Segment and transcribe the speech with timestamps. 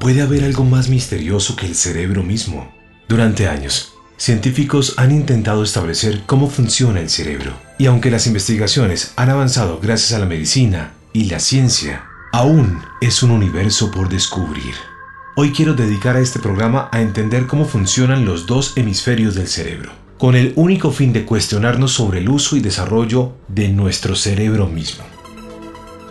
[0.00, 2.72] ¿Puede haber algo más misterioso que el cerebro mismo?
[3.08, 7.52] Durante años, científicos han intentado establecer cómo funciona el cerebro.
[7.78, 13.24] Y aunque las investigaciones han avanzado gracias a la medicina y la ciencia, aún es
[13.24, 14.74] un universo por descubrir.
[15.34, 19.90] Hoy quiero dedicar a este programa a entender cómo funcionan los dos hemisferios del cerebro,
[20.16, 25.04] con el único fin de cuestionarnos sobre el uso y desarrollo de nuestro cerebro mismo.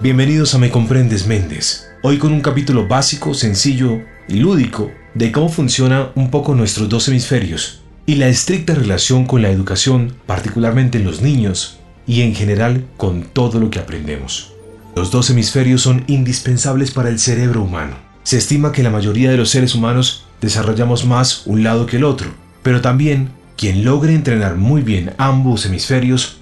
[0.01, 5.49] Bienvenidos a Me Comprendes Méndez, hoy con un capítulo básico, sencillo y lúdico de cómo
[5.49, 11.05] funcionan un poco nuestros dos hemisferios y la estricta relación con la educación, particularmente en
[11.05, 14.53] los niños y en general con todo lo que aprendemos.
[14.95, 19.37] Los dos hemisferios son indispensables para el cerebro humano se estima que la mayoría de
[19.37, 22.29] los seres humanos desarrollamos más un lado que el otro,
[22.61, 26.36] pero también quien logre entrenar muy bien ambos hemisferios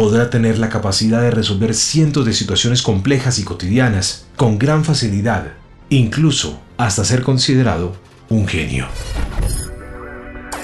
[0.00, 5.52] podrá tener la capacidad de resolver cientos de situaciones complejas y cotidianas con gran facilidad,
[5.90, 7.94] incluso hasta ser considerado
[8.30, 8.86] un genio.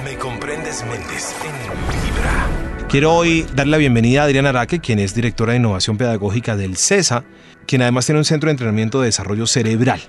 [0.03, 5.53] Me comprendes, Méndez, en Quiero hoy dar la bienvenida a Adriana Araque, quien es directora
[5.53, 7.23] de innovación pedagógica del CESA,
[7.67, 10.01] quien además tiene un centro de entrenamiento de desarrollo cerebral.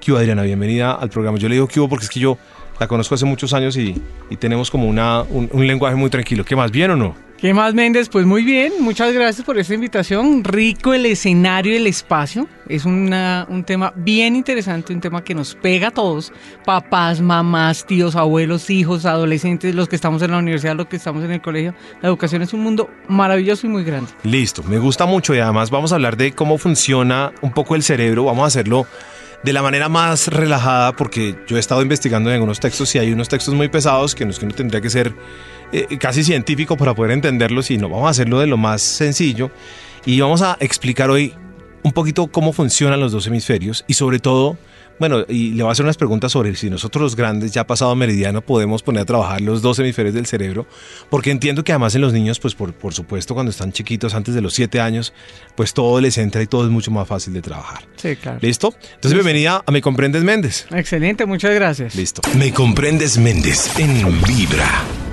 [0.00, 0.40] ¿Qué Adriana?
[0.40, 1.36] Bienvenida al programa.
[1.36, 2.38] Yo le digo ¿qué porque es que yo
[2.80, 4.00] la conozco hace muchos años y,
[4.38, 6.46] tenemos como una, un, lenguaje muy tranquilo.
[6.46, 7.27] ¿Qué más, bien o no?
[7.38, 8.08] ¿Qué más, Méndez?
[8.08, 10.42] Pues muy bien, muchas gracias por esta invitación.
[10.42, 12.48] Rico el escenario, el espacio.
[12.68, 16.32] Es un tema bien interesante, un tema que nos pega a todos.
[16.64, 21.22] Papás, mamás, tíos, abuelos, hijos, adolescentes, los que estamos en la universidad, los que estamos
[21.22, 21.74] en el colegio.
[22.02, 24.10] La educación es un mundo maravilloso y muy grande.
[24.24, 27.84] Listo, me gusta mucho y además vamos a hablar de cómo funciona un poco el
[27.84, 28.24] cerebro.
[28.24, 28.84] Vamos a hacerlo
[29.44, 33.12] de la manera más relajada, porque yo he estado investigando en algunos textos y hay
[33.12, 35.14] unos textos muy pesados que, nos, que uno tendría que ser
[35.72, 39.50] eh, casi científico para poder entenderlos y no vamos a hacerlo de lo más sencillo.
[40.06, 41.34] Y vamos a explicar hoy
[41.82, 44.56] un poquito cómo funcionan los dos hemisferios y sobre todo
[44.98, 47.94] bueno, y le voy a hacer unas preguntas sobre si nosotros los grandes, ya pasado
[47.94, 50.66] meridiano, podemos poner a trabajar los dos hemisferios del cerebro,
[51.08, 54.34] porque entiendo que además en los niños, pues por, por supuesto, cuando están chiquitos, antes
[54.34, 55.12] de los siete años,
[55.54, 57.84] pues todo les entra y todo es mucho más fácil de trabajar.
[57.96, 58.38] Sí, claro.
[58.42, 58.74] ¿Listo?
[58.94, 60.66] Entonces, bienvenida a Me Comprendes Méndez.
[60.70, 61.94] Excelente, muchas gracias.
[61.94, 62.22] Listo.
[62.36, 65.07] Me Comprendes Méndez en Vibra.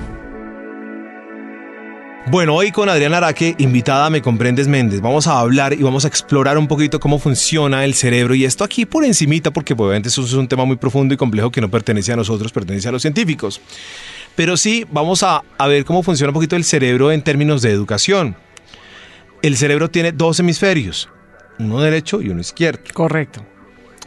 [2.28, 6.04] Bueno, hoy con Adriana Araque, invitada a Me Comprendes Méndez, vamos a hablar y vamos
[6.04, 9.86] a explorar un poquito cómo funciona el cerebro y esto aquí por encimita porque pues,
[9.86, 12.88] obviamente eso es un tema muy profundo y complejo que no pertenece a nosotros, pertenece
[12.88, 13.60] a los científicos.
[14.34, 17.70] Pero sí, vamos a, a ver cómo funciona un poquito el cerebro en términos de
[17.70, 18.34] educación.
[19.42, 21.08] El cerebro tiene dos hemisferios,
[21.60, 22.82] uno derecho y uno izquierdo.
[22.92, 23.46] Correcto.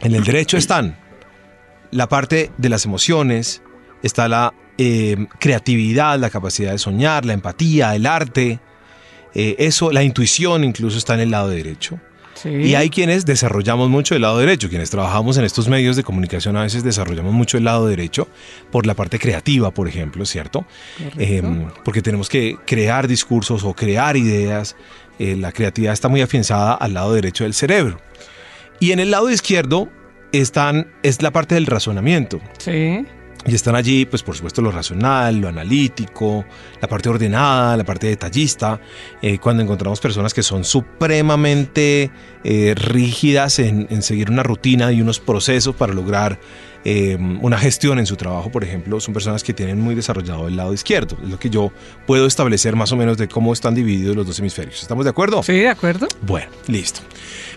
[0.02, 0.98] En el derecho están
[1.90, 3.62] la parte de las emociones,
[4.02, 8.60] está la eh, creatividad, la capacidad de soñar, la empatía, el arte,
[9.34, 12.00] eh, eso, la intuición incluso está en el lado derecho.
[12.42, 16.56] Y hay quienes desarrollamos mucho el lado derecho, quienes trabajamos en estos medios de comunicación
[16.56, 18.26] a veces desarrollamos mucho el lado derecho
[18.70, 20.64] por la parte creativa, por ejemplo, ¿cierto?
[21.18, 24.76] Em, porque tenemos que crear discursos o crear ideas.
[25.18, 28.00] Eh, la creatividad está muy afianzada al lado derecho del cerebro.
[28.78, 29.90] Y en el lado izquierdo
[30.32, 32.40] están, es la parte del razonamiento.
[32.56, 33.04] Sí.
[33.46, 36.44] Y están allí, pues por supuesto, lo racional, lo analítico,
[36.80, 38.80] la parte ordenada, la parte detallista.
[39.22, 42.10] Eh, cuando encontramos personas que son supremamente
[42.44, 46.38] eh, rígidas en, seguir una rutina y unos procesos para lograr
[46.84, 50.56] eh, una gestión en su trabajo, por ejemplo, son personas que tienen muy desarrollado el
[50.56, 51.16] lado izquierdo.
[51.22, 51.72] Es lo que yo
[52.06, 54.82] puedo establecer más o menos de cómo están divididos los dos hemisferios.
[54.82, 55.42] ¿Estamos de acuerdo?
[55.42, 56.08] Sí, de acuerdo.
[56.22, 57.00] Bueno, listo.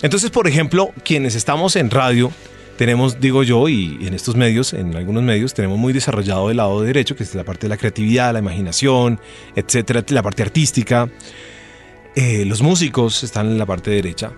[0.01, 2.31] Entonces, por ejemplo, quienes estamos en radio,
[2.77, 6.81] tenemos, digo yo, y en estos medios, en algunos medios, tenemos muy desarrollado el lado
[6.81, 9.19] derecho, que es la parte de la creatividad, la imaginación,
[9.55, 11.09] etcétera, la parte artística.
[12.15, 14.31] Eh, los músicos están en la parte derecha.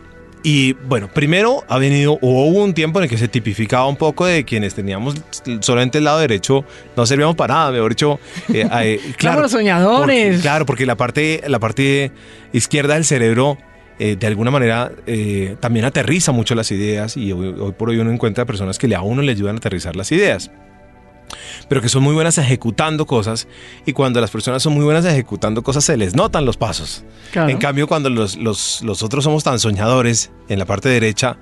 [0.43, 4.27] Y bueno, primero ha venido, hubo un tiempo en el que se tipificaba un poco
[4.27, 5.15] de quienes teníamos
[5.61, 6.63] solamente el lado derecho,
[6.95, 8.19] no servíamos para nada, mejor dicho.
[8.53, 10.41] Eh, eh claro, los soñadores.
[10.41, 12.11] claro, porque la parte, la parte
[12.53, 13.57] izquierda del cerebro
[13.99, 18.11] eh, de alguna manera eh, también aterriza mucho las ideas y hoy, por hoy uno
[18.11, 20.51] encuentra personas que a uno le ayudan a aterrizar las ideas
[21.67, 23.47] pero que son muy buenas ejecutando cosas
[23.85, 27.03] y cuando las personas son muy buenas ejecutando cosas se les notan los pasos.
[27.33, 31.37] En cambio, cuando los, los, los otros somos tan soñadores en la parte derecha,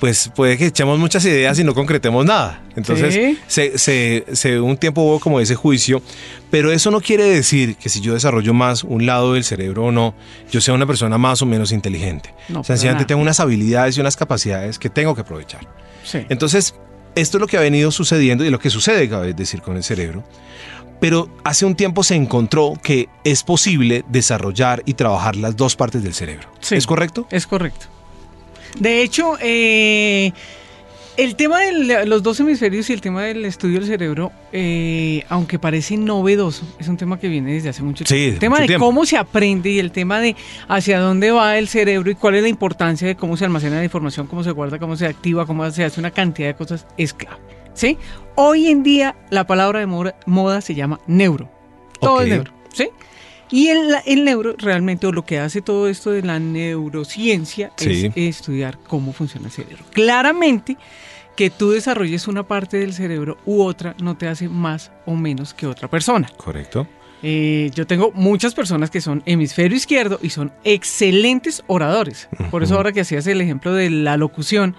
[0.00, 2.62] pues puede que echemos muchas ideas y no concretemos nada.
[2.76, 6.02] Entonces, se, un tiempo hubo como ese juicio,
[6.50, 9.92] pero eso no quiere decir que si yo desarrollo más un lado del cerebro o
[9.92, 10.14] no,
[10.50, 12.34] yo sea una persona más o menos inteligente.
[12.48, 15.66] No, Sencillamente tengo unas habilidades y unas capacidades que tengo que aprovechar.
[16.28, 16.74] Entonces,
[17.14, 19.82] esto es lo que ha venido sucediendo y lo que sucede, cabe decir, con el
[19.82, 20.24] cerebro.
[21.00, 26.02] Pero hace un tiempo se encontró que es posible desarrollar y trabajar las dos partes
[26.02, 26.48] del cerebro.
[26.70, 27.28] ¿Es correcto?
[27.30, 27.86] Es correcto.
[28.78, 30.32] De hecho, eh,
[31.16, 35.58] El tema de los dos hemisferios y el tema del estudio del cerebro, eh, aunque
[35.58, 38.34] parece novedoso, es un tema que viene desde hace mucho Sí, tiempo.
[38.34, 38.86] El tema mucho de tiempo.
[38.86, 40.36] cómo se aprende y el tema de
[40.68, 43.84] hacia dónde va el cerebro y cuál es la importancia de cómo se almacena la
[43.84, 47.12] información, cómo se guarda, cómo se activa, cómo se hace una cantidad de cosas, es
[47.14, 47.38] clave.
[47.74, 47.98] ¿sí?
[48.36, 51.50] Hoy en día la palabra de moda, moda se llama neuro.
[52.00, 52.52] Todo es neuro.
[52.72, 52.90] ¿sí?
[53.50, 58.06] Y el, el neuro realmente, o lo que hace todo esto de la neurociencia, Sí.
[58.14, 59.84] es estudiar cómo funciona el cerebro.
[59.92, 60.76] Claramente,
[61.36, 65.54] que tú desarrolles una parte del cerebro u otra no te hace más o menos
[65.54, 66.28] que otra persona.
[66.36, 66.86] Correcto.
[67.22, 72.28] Eh, yo tengo muchas personas que son hemisferio izquierdo y son excelentes oradores.
[72.50, 74.74] Por eso ahora que hacías el ejemplo de la locución,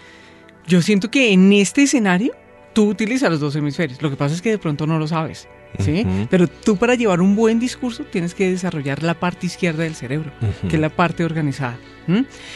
[0.67, 2.33] yo siento que en este escenario
[2.73, 4.01] tú utilizas los dos hemisferios.
[4.01, 5.47] Lo que pasa es que de pronto no lo sabes.
[5.77, 6.05] ¿Sí?
[6.29, 10.31] Pero tú para llevar un buen discurso tienes que desarrollar la parte izquierda del cerebro,
[10.67, 11.77] que es la parte organizada.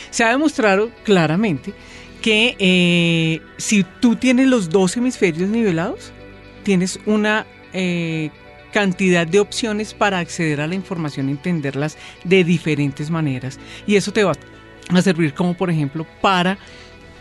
[0.09, 1.73] Se ha demostrado claramente
[2.21, 6.11] que eh, si tú tienes los dos hemisferios nivelados,
[6.63, 8.31] tienes una eh,
[8.71, 13.59] cantidad de opciones para acceder a la información, entenderlas de diferentes maneras.
[13.85, 14.33] Y eso te va
[14.89, 16.57] a servir como, por ejemplo, para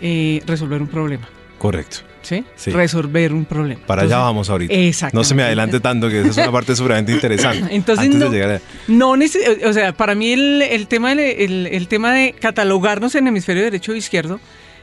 [0.00, 1.28] eh, resolver un problema.
[1.58, 2.11] Correcto.
[2.22, 2.44] ¿Sí?
[2.56, 2.70] Sí.
[2.70, 3.80] Resolver un problema.
[3.86, 4.72] Para allá vamos ahorita.
[4.72, 5.16] Exactamente.
[5.16, 7.74] No se me adelante tanto, que esa es una parte sumamente interesante.
[7.74, 11.44] Entonces, Antes no- de llegar a- No o sea, para mí el, el tema de,
[11.44, 14.40] el, el tema de catalogarnos en hemisferio derecho e izquierdo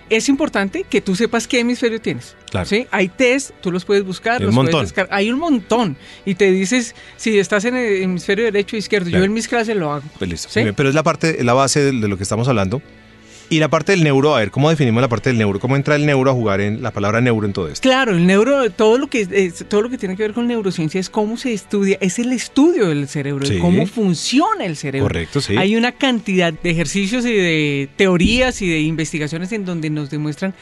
[0.09, 2.35] es importante que tú sepas qué hemisferio tienes.
[2.49, 2.65] Claro.
[2.65, 2.87] ¿sí?
[2.89, 4.81] Hay test, tú los puedes buscar, los puedes montón.
[4.81, 5.15] descargar.
[5.15, 5.97] Hay un montón.
[6.25, 9.07] Y te dices si estás en el hemisferio derecho o izquierdo.
[9.09, 9.19] Claro.
[9.21, 10.03] Yo en mis clases lo hago.
[10.17, 12.81] Pues Pero es la parte, la base de, de lo que estamos hablando.
[13.51, 15.59] Y la parte del neuro, a ver, ¿cómo definimos la parte del neuro?
[15.59, 17.81] ¿Cómo entra el neuro a jugar en la palabra neuro en todo esto?
[17.81, 20.99] Claro, el neuro, todo lo que es- todo lo que tiene que ver con neurociencia
[20.99, 25.07] es cómo se estudia, es el estudio del cerebro, de cómo funciona el cerebro.
[25.07, 25.55] Correcto, sí.
[25.57, 30.53] Hay una cantidad de ejercicios y de teorías y de investigaciones en donde nos demuestran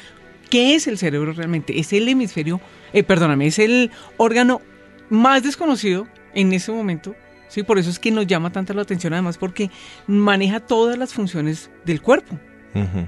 [0.50, 1.78] qué es el cerebro realmente.
[1.82, 2.62] Es el hemisferio,
[2.94, 4.62] eh, perdóname, es el órgano
[5.10, 7.16] más desconocido en ese momento.
[7.50, 9.70] Sí, por eso es que nos llama tanta la atención, además porque
[10.06, 12.40] maneja todas las funciones del cuerpo.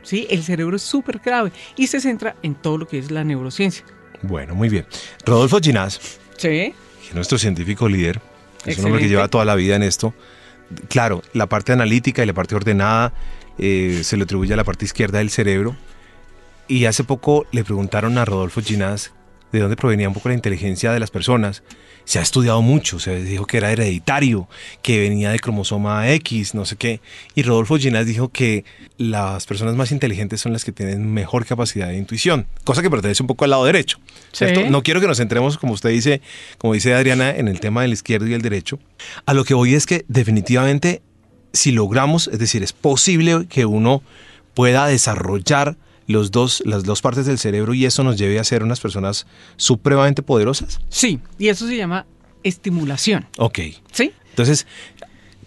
[0.04, 3.24] Sí, el cerebro es súper clave y se centra en todo lo que es la
[3.24, 3.86] neurociencia.
[4.22, 4.86] Bueno, muy bien.
[5.26, 6.74] Rodolfo Ginás, Sí.
[7.14, 8.20] nuestro científico líder,
[8.66, 10.14] es un hombre que lleva toda la vida en esto.
[10.88, 13.14] Claro, la parte analítica y la parte ordenada
[13.58, 15.76] eh, se le atribuye a la parte izquierda del cerebro.
[16.68, 19.12] Y hace poco le preguntaron a Rodolfo Ginás
[19.52, 21.64] de dónde provenía un poco la inteligencia de las personas.
[22.10, 24.48] Se ha estudiado mucho, se dijo que era hereditario,
[24.82, 27.02] que venía de cromosoma X, no sé qué.
[27.36, 28.66] Y Rodolfo Ginás dijo que
[28.98, 33.22] las personas más inteligentes son las que tienen mejor capacidad de intuición, cosa que pertenece
[33.22, 34.00] un poco al lado derecho.
[34.32, 34.62] ¿cierto?
[34.62, 34.70] Sí.
[34.72, 36.20] No quiero que nos centremos, como usted dice,
[36.58, 38.80] como dice Adriana, en el tema del izquierdo y el derecho.
[39.28, 41.04] A lo que voy es que definitivamente
[41.54, 44.02] si logramos, es decir, es posible que uno
[44.56, 45.78] pueda desarrollar
[46.10, 49.28] los dos, las dos partes del cerebro y eso nos lleve a ser unas personas
[49.58, 50.82] supremamente poderosas.
[50.90, 52.08] Sí, y eso se llama
[52.42, 53.28] estimulación.
[53.38, 53.60] Ok.
[53.92, 54.12] ¿Sí?
[54.32, 54.66] Entonces,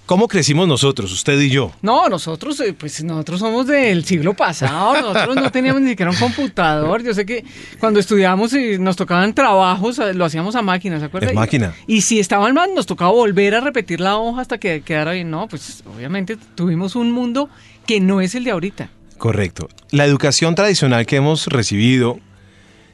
[0.06, 1.72] ¿cómo crecimos nosotros, usted y yo?
[1.82, 6.16] No, nosotros, eh, pues nosotros somos del siglo pasado, nosotros no teníamos ni siquiera un
[6.16, 7.02] computador.
[7.02, 7.44] Yo sé que
[7.80, 11.30] cuando estudiábamos y nos tocaban trabajos, lo hacíamos a máquina, ¿se acuerda?
[11.30, 11.74] En máquina.
[11.88, 15.10] Y, y si estaban mal, nos tocaba volver a repetir la hoja hasta que quedara
[15.10, 15.28] bien.
[15.28, 17.50] No, pues obviamente tuvimos un mundo
[17.84, 18.90] que no es el de ahorita.
[19.18, 19.68] Correcto.
[19.90, 22.18] La educación tradicional que hemos recibido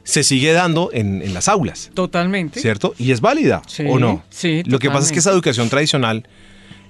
[0.03, 2.59] se sigue dando en, en las aulas, Totalmente.
[2.59, 2.93] ¿cierto?
[2.97, 4.23] Y es válida, Sí, ¿o no?
[4.29, 6.27] sí, Lo que pasa es que esa educación tradicional,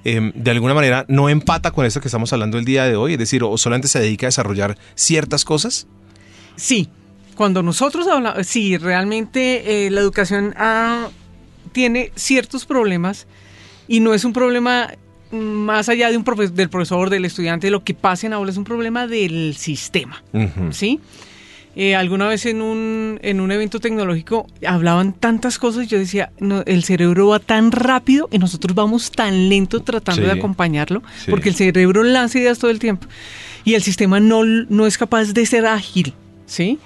[0.06, 3.14] eh, de alguna manera, no empata con esto que estamos hablando el día de hoy,
[3.14, 5.88] es decir, o solamente se dedica a desarrollar ciertas cosas.
[6.56, 6.88] Sí,
[7.36, 11.10] cuando nosotros hablamos, sí, realmente eh, la educación ah,
[11.74, 13.28] tiene ciertos problemas
[13.88, 14.94] y no es un problema
[15.32, 18.58] más allá de un profe- del profesor, del estudiante, lo que pase en aula, es
[18.58, 20.24] un problema del sistema.
[20.72, 21.00] ¿sí?
[21.76, 26.64] Eh, alguna vez en un, en un evento tecnológico hablaban tantas cosas, yo decía, no,
[26.66, 30.26] el cerebro va tan rápido y nosotros vamos tan lento tratando Sí.
[30.28, 31.30] de acompañarlo, Sí.
[31.32, 33.08] porque el cerebro lanza ideas todo el tiempo
[33.64, 36.14] y el sistema no, no es capaz de ser ágil,
[36.48, 36.80] ¿sí?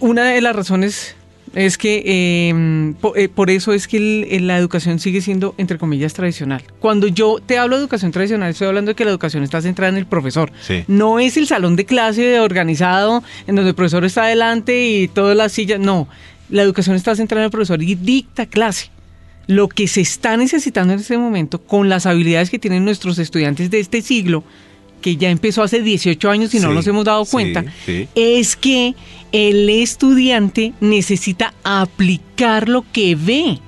[0.00, 1.14] Una de las razones
[1.54, 3.96] es que eh, po- eh, por, eso es que
[4.30, 6.62] el- la educación sigue siendo, entre comillas, tradicional.
[6.80, 9.90] Cuando yo te hablo de educación tradicional, estoy hablando de que la educación está centrada
[9.90, 10.50] en el profesor.
[10.62, 10.84] Sí.
[10.88, 15.36] No es el salón de clase organizado en donde el profesor está adelante y todas
[15.36, 15.78] las sillas.
[15.80, 16.08] No,
[16.48, 18.90] la educación está centrada en el profesor y dicta clase.
[19.48, 23.70] Lo que se está necesitando en este momento con las habilidades que tienen nuestros estudiantes
[23.70, 24.44] de este siglo,
[25.02, 28.08] que ya empezó hace 18 años y no Sí, nos hemos dado cuenta, sí.
[28.14, 28.94] es que
[29.32, 33.58] el estudiante necesita aplicar lo que ve.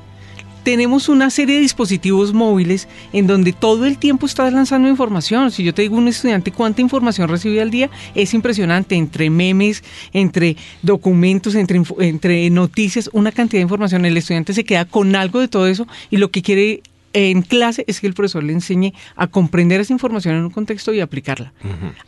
[0.62, 5.50] tenemos una serie de dispositivos móviles en donde todo el tiempo estás lanzando información.
[5.50, 8.94] Si yo te digo un estudiante cuánta información recibe al día, es impresionante.
[8.94, 14.06] Entre memes, entre documentos, entre, entre noticias, una cantidad de información.
[14.06, 16.80] El estudiante se queda con algo de todo eso y lo que quiere
[17.14, 20.92] en clase es que el profesor le enseñe a comprender esa información en un contexto
[20.92, 21.52] y aplicarla.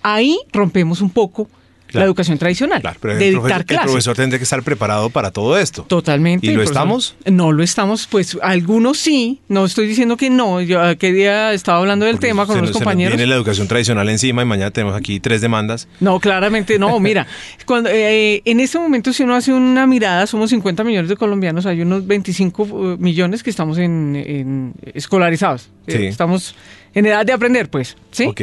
[0.02, 1.48] Ahí rompemos un poco
[1.92, 3.84] la educación tradicional Claro, pero de el, dictar profesor, el clase.
[3.84, 5.82] profesor tendría que estar preparado para todo esto.
[5.84, 6.46] Totalmente.
[6.46, 6.72] ¿Y lo profesor.
[6.76, 7.16] estamos?
[7.26, 10.60] No lo estamos, pues algunos sí, no estoy diciendo que no.
[10.60, 13.16] Yo aquel día estaba hablando del Porque tema con nos compañeros.
[13.16, 15.88] Viene la educación tradicional encima y mañana tenemos aquí tres demandas.
[16.00, 16.98] No, claramente no.
[17.06, 17.26] Mira,
[17.66, 21.66] cuando eh, en este momento si uno hace una mirada, somos 50 millones de colombianos,
[21.66, 25.70] hay unos 25 eh, millones que estamos en, en escolarizados.
[25.86, 26.06] Eh, Sí.
[26.06, 26.54] estamos
[26.94, 27.96] en edad de aprender, pues.
[28.10, 28.24] ¿sí?
[28.24, 28.40] Ok.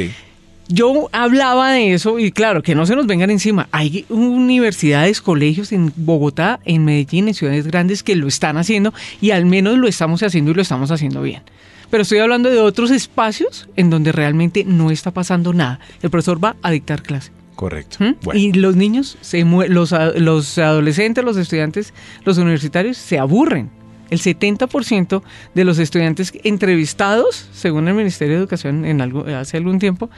[0.67, 3.67] Yo hablaba de eso y claro, que no se nos vengan encima.
[3.71, 9.31] Hay universidades, colegios en Bogotá, en Medellín, en ciudades grandes que lo están haciendo y
[9.31, 11.43] al menos lo estamos haciendo y lo estamos haciendo bien.
[11.89, 15.79] Pero estoy hablando de otros espacios en donde realmente no está pasando nada.
[16.01, 17.31] El profesor va a dictar clase.
[17.55, 17.97] Correcto.
[17.99, 18.15] ¿Mm?
[18.23, 21.93] Bueno, Y los niños, se los, los adolescentes, los estudiantes,
[22.25, 23.69] los universitarios se aburren.
[24.13, 25.23] El 70%
[25.55, 30.09] de los estudiantes entrevistados, según el Ministerio de Educación en algo, hace algún tiempo,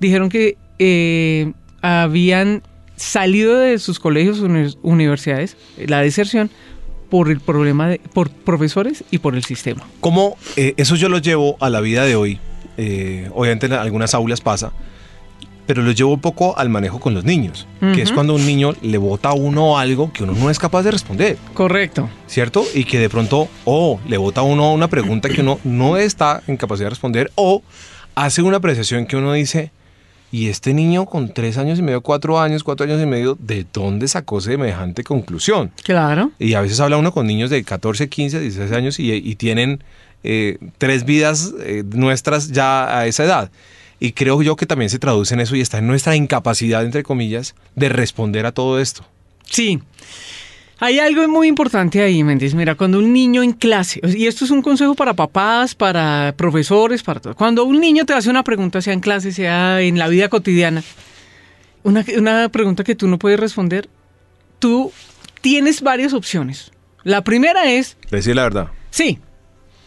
[0.00, 2.62] dijeron que eh, habían
[2.96, 5.56] salido de sus colegios uni- universidades,
[5.86, 6.50] la deserción,
[7.10, 9.84] por el problema de, por profesores y por el sistema.
[10.00, 12.40] ¿cómo eh, eso yo lo llevo a la vida de hoy?
[12.76, 14.72] Eh, obviamente en algunas aulas pasa,
[15.66, 18.72] pero lo llevo un poco al manejo con los niños, que es cuando un niño
[18.82, 21.36] le bota a uno algo que uno no es capaz de responder.
[21.54, 22.08] Correcto.
[22.34, 22.64] ¿cierto?
[22.74, 26.42] Y que de pronto, o le bota a uno una pregunta que uno no está
[26.48, 27.62] en capacidad de responder, o
[28.16, 29.70] hace una apreciación que uno dice,
[30.32, 33.64] y este niño con tres años y medio, cuatro años, cuatro años y medio, ¿de
[33.72, 35.70] dónde sacó semejante conclusión?
[35.84, 36.32] Claro.
[36.40, 39.84] Y a veces habla uno con niños de 14, 15, 16 años y, y tienen
[40.24, 43.50] eh, tres vidas eh, nuestras ya a esa edad.
[44.04, 47.02] Y creo yo que también se traduce en eso y está en nuestra incapacidad, entre
[47.02, 49.02] comillas, de responder a todo esto.
[49.48, 49.80] Sí.
[50.78, 52.54] Hay algo muy importante ahí, Méndez.
[52.54, 57.02] Mira, cuando un niño en clase, y esto es un consejo para papás, para profesores,
[57.02, 57.34] para todo.
[57.34, 60.82] Cuando un niño te hace una pregunta, sea en clase, sea en la vida cotidiana,
[61.82, 63.88] una, una pregunta que tú no puedes responder,
[64.58, 64.92] tú
[65.40, 66.72] tienes varias opciones.
[67.04, 68.68] La primera es, Decir la verdad.
[68.90, 69.18] sí,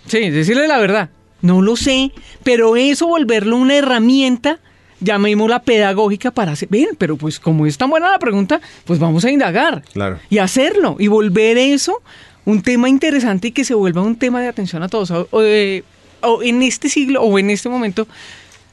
[0.07, 1.12] sí, decirle la verdad.
[1.41, 2.12] No lo sé,
[2.44, 4.60] pero eso volverlo una herramienta,
[5.00, 9.24] llamémosla pedagógica para hacer, ven, pero pues como es tan buena la pregunta, pues vamos
[9.25, 10.20] a indagar Claro.
[10.29, 12.01] y hacerlo y volver eso
[12.46, 15.12] un tema interesante y que se vuelva un tema de atención a todos.
[15.12, 15.84] O, eh,
[16.22, 18.08] o en este siglo o en este momento,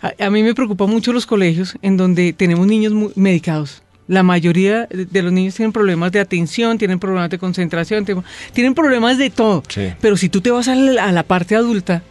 [0.00, 3.82] a, a mí me preocupa mucho los colegios en donde tenemos niños muy medicados.
[4.06, 8.74] La mayoría de los niños tienen problemas de atención, tienen problemas de concentración, tienen- tienen
[8.74, 9.62] problemas de todo.
[9.68, 9.88] Sí.
[10.00, 12.02] Pero si tú te vas a la, a la parte adulta,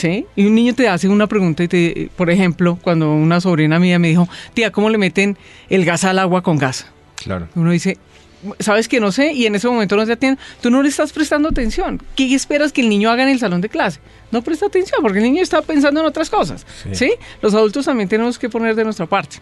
[0.00, 0.26] ¿sí?
[0.34, 3.98] Y un niño te hace una pregunta y te, por ejemplo, cuando una sobrina mía
[3.98, 5.36] me dijo, tía, ¿cómo le meten
[5.68, 6.86] el gas al agua con gas?
[7.22, 7.48] Claro.
[7.54, 7.98] Uno dice,
[8.60, 10.40] sabes que no sé, y en ese momento no se atiende.
[10.62, 12.02] Tú no le estás prestando atención.
[12.16, 14.00] ¿Qué esperas que el niño haga en el salón de clase?
[14.30, 16.66] No presta atención, porque el niño está pensando en otras cosas.
[16.82, 16.94] Sí.
[16.94, 17.12] ¿sí?
[17.42, 19.36] Los adultos también tenemos que poner de nuestra parte.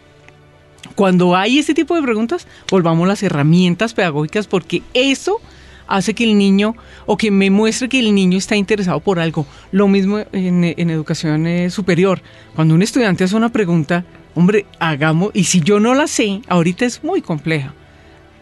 [0.97, 5.41] Cuando hay este tipo de preguntas, volvamos las herramientas pedagógicas, porque eso
[5.89, 6.77] hace que el niño,
[7.07, 9.47] o que me muestre que el niño está interesado por algo.
[9.73, 12.21] Lo mismo en, en educación eh, superior.
[12.55, 14.05] Cuando un estudiante hace una pregunta,
[14.35, 17.75] hombre, hagamos, y si yo no la sé, ahorita es muy compleja.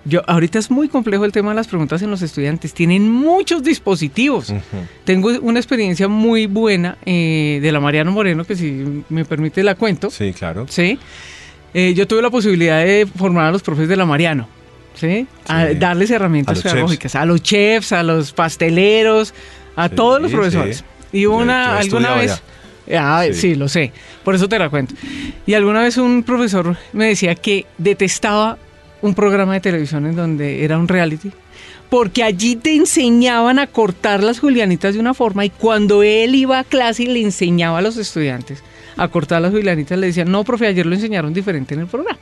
[0.08, 2.72] Yo, ahorita es muy complejo el tema de las preguntas en los estudiantes.
[2.72, 4.54] Tienen muchos dispositivos.
[5.04, 9.74] Tengo una experiencia muy buena eh, de la Mariano Moreno, que si me permite la
[9.74, 10.08] cuento.
[10.10, 10.66] Sí, claro.
[10.68, 10.96] ¿sí?
[11.74, 14.48] Eh, yo tuve la posibilidad de formar a los profes de la Mariano,
[14.96, 15.26] ¿sí?
[15.48, 15.74] A Sí.
[15.76, 19.32] darles herramientas A pedagógicas, a los chefs, a los pasteleros,
[19.76, 20.36] a Sí, todos los sí.
[20.36, 20.84] profesores.
[21.12, 22.42] Y una, yo alguna vez...
[22.96, 23.34] Ah, Sí.
[23.34, 23.54] sí.
[23.54, 23.92] lo sé.
[24.24, 24.94] Por eso te la cuento.
[25.46, 28.58] Y alguna vez un profesor me decía que detestaba
[29.02, 31.30] un programa de televisión en donde era un reality,
[31.90, 36.58] porque allí te enseñaban a cortar las julianitas de una forma y cuando él iba
[36.60, 38.62] a clase y le enseñaba a los estudiantes
[38.96, 42.18] a cortar las julianitas, le decían, no, profe, ayer lo enseñaron diferente en el programa.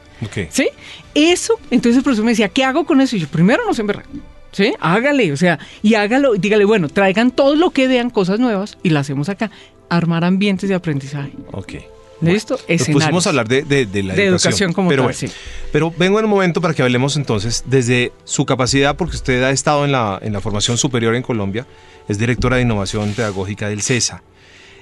[0.50, 0.68] ¿Sí?
[1.14, 3.16] Eso, entonces el profesor me decía, ¿qué hago con eso?
[3.16, 4.08] Y yo, primero no se emberraque.
[4.52, 4.72] ¿Sí?
[4.80, 8.90] Hágale, o sea, y hágalo, dígale, bueno, traigan todo lo que vean, cosas nuevas, y
[8.90, 9.50] las hacemos acá.
[9.88, 11.32] Armar ambientes de aprendizaje.
[11.52, 11.72] Ok.
[12.20, 12.58] ¿Listo?
[12.68, 15.18] Nos pusimos a hablar de, de- de la De educación, educación como pero tal, bueno.
[15.18, 15.26] sí.
[15.72, 19.50] Pero vengo en un momento para que hablemos entonces desde su capacidad, porque usted ha
[19.50, 21.66] estado en la, en la formación superior en Colombia,
[22.08, 24.22] es directora de innovación pedagógica del CESA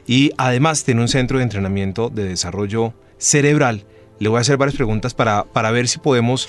[0.07, 3.87] y además tiene un centro de entrenamiento de desarrollo cerebral.
[4.23, 6.49] Le voy a hacer varias preguntas para, para ver si podemos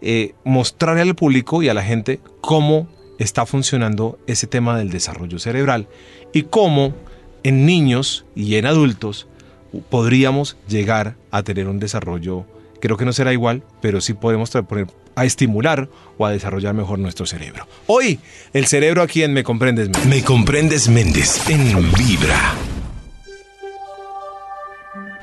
[0.00, 2.88] eh, mostrarle al público y a la gente cómo
[3.20, 5.86] está funcionando ese tema del desarrollo cerebral
[6.32, 6.92] y cómo
[7.44, 9.28] en niños y en adultos
[9.88, 12.44] podríamos llegar a tener un desarrollo,
[12.80, 15.88] creo que no será igual, pero sí podemos poner a estimular
[16.18, 17.68] o a desarrollar mejor nuestro cerebro.
[17.86, 18.18] Hoy,
[18.52, 20.06] el cerebro aquí en Me Comprendes Méndez.
[20.06, 22.56] Me comprendes Méndez en Vibra.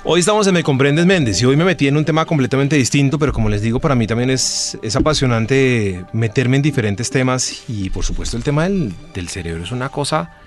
[0.06, 3.20] Hoy estamos en Me Comprendes Méndez y hoy me metí en un tema completamente distinto,
[3.20, 7.89] pero como les digo, para mí también es, es apasionante meterme en diferentes temas y
[7.89, 10.38] por supuesto el tema del, del cerebro es una cosa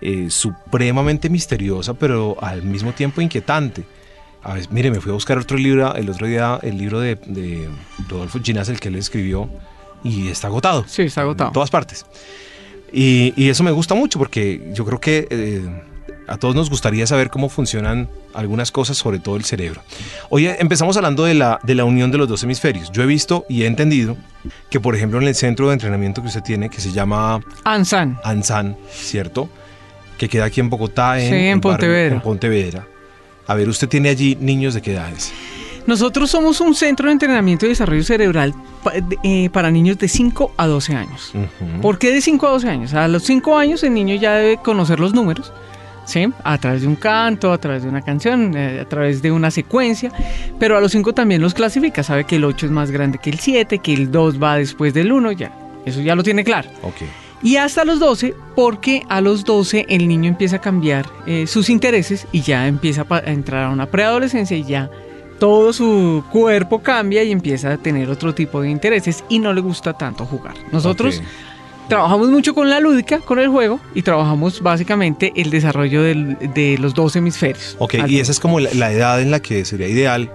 [0.00, 3.84] eh, supremamente misteriosa, pero al mismo tiempo inquietante.
[4.42, 7.14] A ver, mire, me fui a buscar otro libro el otro día, el libro de,
[7.14, 7.68] de
[8.08, 9.48] Rodolfo Ginás, el que él escribió,
[10.02, 10.84] y está agotado.
[10.88, 11.50] Sí, está agotado.
[11.50, 12.04] En todas partes.
[12.92, 15.64] Y, y eso me gusta mucho porque yo creo que eh,
[16.28, 19.80] a todos nos gustaría saber cómo funcionan algunas cosas, sobre todo el cerebro.
[20.28, 22.90] Hoy empezamos hablando de la, de la unión de los dos hemisferios.
[22.92, 24.16] Yo he visto y he entendido
[24.70, 28.18] que, por ejemplo, en el centro de entrenamiento que usted tiene, que se llama Ansan.
[28.24, 29.48] ANSAN, ¿cierto?
[30.18, 32.14] Que queda aquí en Bogotá, en, Sí, en Pontevedra.
[32.16, 32.86] en Pontevedra.
[33.46, 35.32] A ver, usted tiene allí niños de qué edades.
[35.86, 38.52] Nosotros somos un centro de entrenamiento y desarrollo cerebral
[39.22, 41.30] eh, para niños de 5 a 12 años.
[41.32, 41.80] Ujú.
[41.80, 42.94] ¿Por qué de 5 a 12 años?
[42.94, 45.52] A los 5 años el niño ya debe conocer los números,
[46.06, 46.26] ¿sí?
[46.42, 49.50] A través de un canto, a través de una canción, eh, a través de una
[49.50, 50.10] secuencia,
[50.58, 53.30] pero a los 5 también los clasifica, sabe que el 8 es más grande que
[53.30, 55.52] el 7, que el 2 va después del 1, ya,
[55.84, 56.70] eso ya lo tiene claro.
[56.82, 57.02] Ok.
[57.42, 61.68] Y hasta los 12, porque a los 12 el niño empieza a cambiar eh, sus
[61.68, 64.90] intereses y ya empieza a, entrar a una preadolescencia y ya
[65.38, 69.60] todo su cuerpo cambia y empieza a tener otro tipo de intereses y no le
[69.60, 70.54] gusta tanto jugar.
[70.72, 71.22] Nosotros.
[71.88, 76.76] Trabajamos mucho con la lúdica, con el juego y trabajamos básicamente el desarrollo del- de
[76.78, 77.76] los dos hemisferios.
[77.78, 80.30] Ok, y esa es como la, la edad en la que sería ideal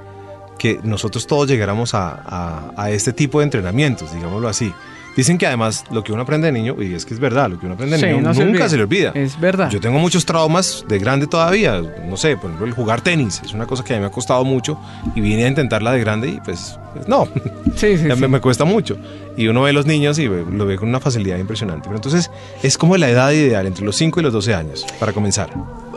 [0.58, 4.72] que nosotros todos llegáramos a, a- a este tipo de entrenamientos, digámoslo así.
[5.18, 7.60] Dicen que además lo que uno aprende de niño, y es que es verdad, lo
[7.60, 8.70] que uno aprende de Sí, niño no se nunca olvida.
[8.70, 9.12] se le olvida.
[9.14, 9.70] Es verdad.
[9.70, 11.82] Yo tengo muchos traumas de grande todavía.
[12.08, 14.10] No sé, por ejemplo, el jugar tenis es una cosa que a mí me ha
[14.12, 14.80] costado mucho
[15.14, 17.28] y vine a intentarla de grande y pues, pues no,
[17.76, 18.98] Sí, sí, me, me cuesta mucho.
[19.38, 21.84] Y uno ve a los niños y ve- lo ve con una facilidad impresionante.
[21.86, 22.30] Pero entonces
[22.64, 25.50] es como la edad ideal, entre los 5 y los 12 años, para comenzar.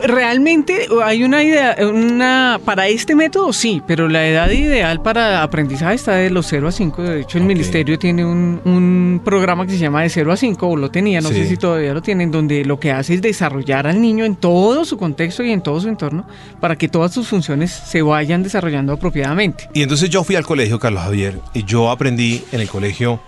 [0.09, 5.95] Realmente hay una idea, una para este método sí, pero la edad ideal para aprendizaje
[5.95, 7.01] está de los 0 a 5.
[7.03, 7.47] De hecho, el Ok.
[7.47, 11.21] ministerio tiene un, un programa que se llama de 0 a 5, o lo tenía,
[11.21, 11.35] no Sí.
[11.35, 14.85] sé si todavía lo tienen, donde lo que hace es desarrollar al niño en todo
[14.85, 16.25] su contexto y en todo su entorno
[16.59, 19.69] para que todas sus funciones se vayan desarrollando apropiadamente.
[19.73, 23.19] Y entonces yo fui al colegio, Carlos Javier, y yo aprendí en el colegio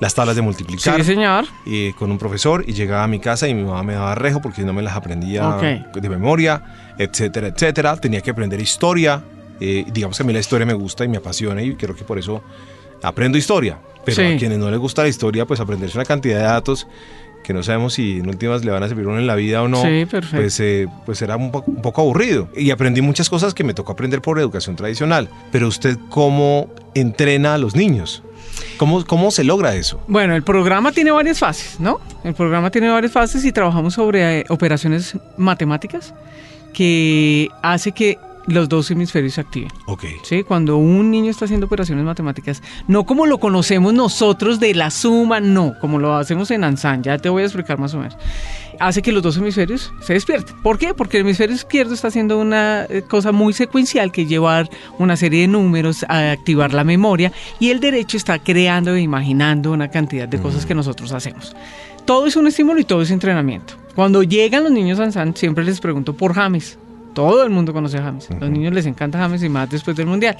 [0.00, 0.96] las tablas de multiplicar.
[1.00, 1.44] Sí, señor.
[1.64, 4.42] y con un profesor y llegaba a mi casa y mi mamá me daba rejo
[4.42, 5.62] porque no me las aprendía Ok.
[5.94, 7.96] de memoria, etcétera, etcétera.
[7.96, 9.22] Tenía que aprender historia.
[9.60, 12.02] eh, digamos que a mí la historia me gusta y me apasiona y creo que
[12.02, 12.42] por eso
[13.04, 13.78] aprendo historia.
[14.04, 14.34] Pero Sí.
[14.34, 16.88] a quienes no les gusta la historia, pues aprenderse una cantidad de datos
[17.44, 19.68] que no sabemos si en últimas le van a servir uno en la vida o
[19.68, 20.38] no, Sí, perfecto.
[20.38, 22.48] pues, eh, pues era un, po- un poco aburrido.
[22.56, 25.28] Y aprendí muchas cosas que me tocó aprender por educación tradicional.
[25.52, 28.22] Pero usted, ¿cómo entrena a los niños?
[28.78, 30.00] ¿Cómo, cómo se logra eso?
[30.08, 32.00] Bueno, el programa tiene varias fases, ¿no?
[32.24, 36.14] El programa tiene varias fases y trabajamos sobre eh, operaciones matemáticas
[36.72, 39.70] que hace que los dos hemisferios se activen.
[39.86, 40.04] Ok.
[40.22, 40.42] ¿sí?
[40.42, 45.40] Cuando un niño está haciendo operaciones matemáticas, no como lo conocemos nosotros de la suma,
[45.40, 48.16] no, como lo hacemos en ANSAN, ya te voy a explicar más o menos.
[48.80, 50.56] Hace que los dos hemisferios se despierten.
[50.62, 50.94] ¿Por qué?
[50.94, 55.16] Porque el hemisferio izquierdo está haciendo una eh, cosa muy secuencial que es llevar una
[55.16, 59.90] serie de números a activar la memoria y el derecho está creando e imaginando una
[59.90, 61.54] cantidad de cosas que nosotros hacemos.
[62.04, 63.74] Todo es un estímulo y todo es entrenamiento.
[63.94, 66.78] Cuando llegan los niños a ANSAN, siempre les pregunto por James.
[67.14, 68.28] Todo el mundo conoce a James.
[68.40, 70.36] Los niños les encanta James y más después del mundial.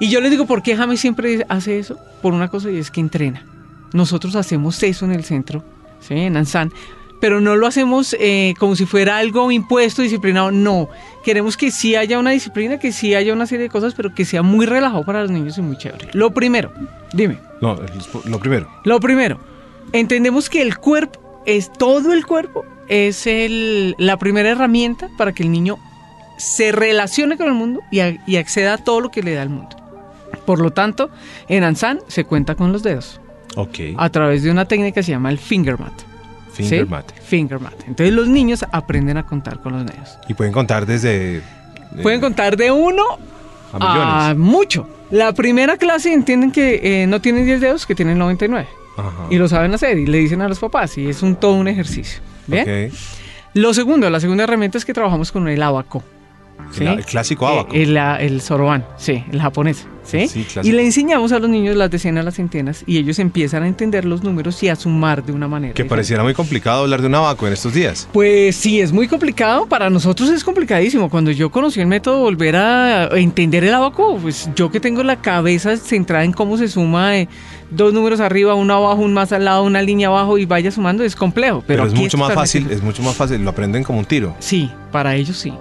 [0.00, 1.98] Y yo les digo, ¿por qué James siempre hace eso?
[2.22, 3.44] Por una cosa y es que entrena.
[3.92, 5.62] Nosotros hacemos eso en el centro,
[6.00, 6.14] ¿sí?
[6.14, 6.72] en Ansan,
[7.20, 10.50] pero no lo hacemos eh, como si fuera algo impuesto, disciplinado.
[10.50, 10.88] No,
[11.24, 14.24] queremos que sí haya una disciplina, que sí haya una serie de cosas, pero que
[14.24, 16.08] sea muy relajado para los niños y muy chévere.
[16.14, 16.72] Lo primero,
[17.12, 17.78] dime, No,
[18.24, 18.68] lo primero.
[18.84, 19.38] lo primero,
[19.92, 25.42] entendemos que el cuerpo, es todo el cuerpo, es el, la primera herramienta para que
[25.42, 25.78] el niño
[26.38, 29.42] se relacione con el mundo y, a- y acceda a todo lo que le da
[29.42, 29.76] el mundo.
[30.46, 31.10] Por lo tanto,
[31.48, 33.20] en Ansan se cuenta con los dedos
[33.56, 33.78] Ok.
[33.96, 35.92] a través de una técnica que se llama el finger mat.
[36.52, 36.64] ¿sí?
[36.64, 37.12] Finger mat.
[37.22, 37.74] Finger mat.
[37.86, 40.18] Entonces los niños aprenden a contar con los dedos.
[40.28, 41.36] Y pueden contar desde.
[41.38, 41.42] eh,
[42.02, 43.02] Pueden contar de uno
[43.72, 44.14] a millones.
[44.14, 44.88] a mucho.
[45.10, 48.66] La primera clase entienden que eh, no tienen 10 dedos, que tienen 99.
[48.96, 49.10] Ajá.
[49.30, 51.68] Y lo saben hacer y le dicen a los papás y es un todo un
[51.68, 52.20] ejercicio.
[52.46, 52.90] ¿Bien?
[53.54, 56.02] Lo segundo, la segunda herramienta es que trabajamos con el abaco.
[56.70, 56.84] ¿sí?
[56.84, 57.74] El, el clásico Eh, abaco.
[57.74, 59.86] el, el soroban, sí, el japonés.
[60.04, 60.26] ¿sí?
[60.26, 63.68] Sí, y le enseñamos a los niños las decenas, las centenas, y ellos empiezan a
[63.68, 65.74] entender los números y a sumar de una manera.
[65.74, 65.90] que diferente.
[65.90, 68.08] pareciera muy complicado hablar de un abaco en estos días.
[68.12, 69.66] Pues sí, es muy complicado.
[69.66, 71.10] Para nosotros es complicadísimo.
[71.10, 75.16] Cuando yo conocí el método, volver a entender el abaco, pues yo que tengo la
[75.20, 77.28] cabeza centrada en cómo se suma eh,
[77.74, 81.04] dos números arriba, uno abajo, un más al lado, una línea abajo y vaya sumando,
[81.04, 81.62] es complejo.
[81.66, 84.34] Pero, Pero, es mucho más fácil, es mucho más fácil, lo aprenden como un tiro.
[84.38, 85.52] Sí, para ellos sí.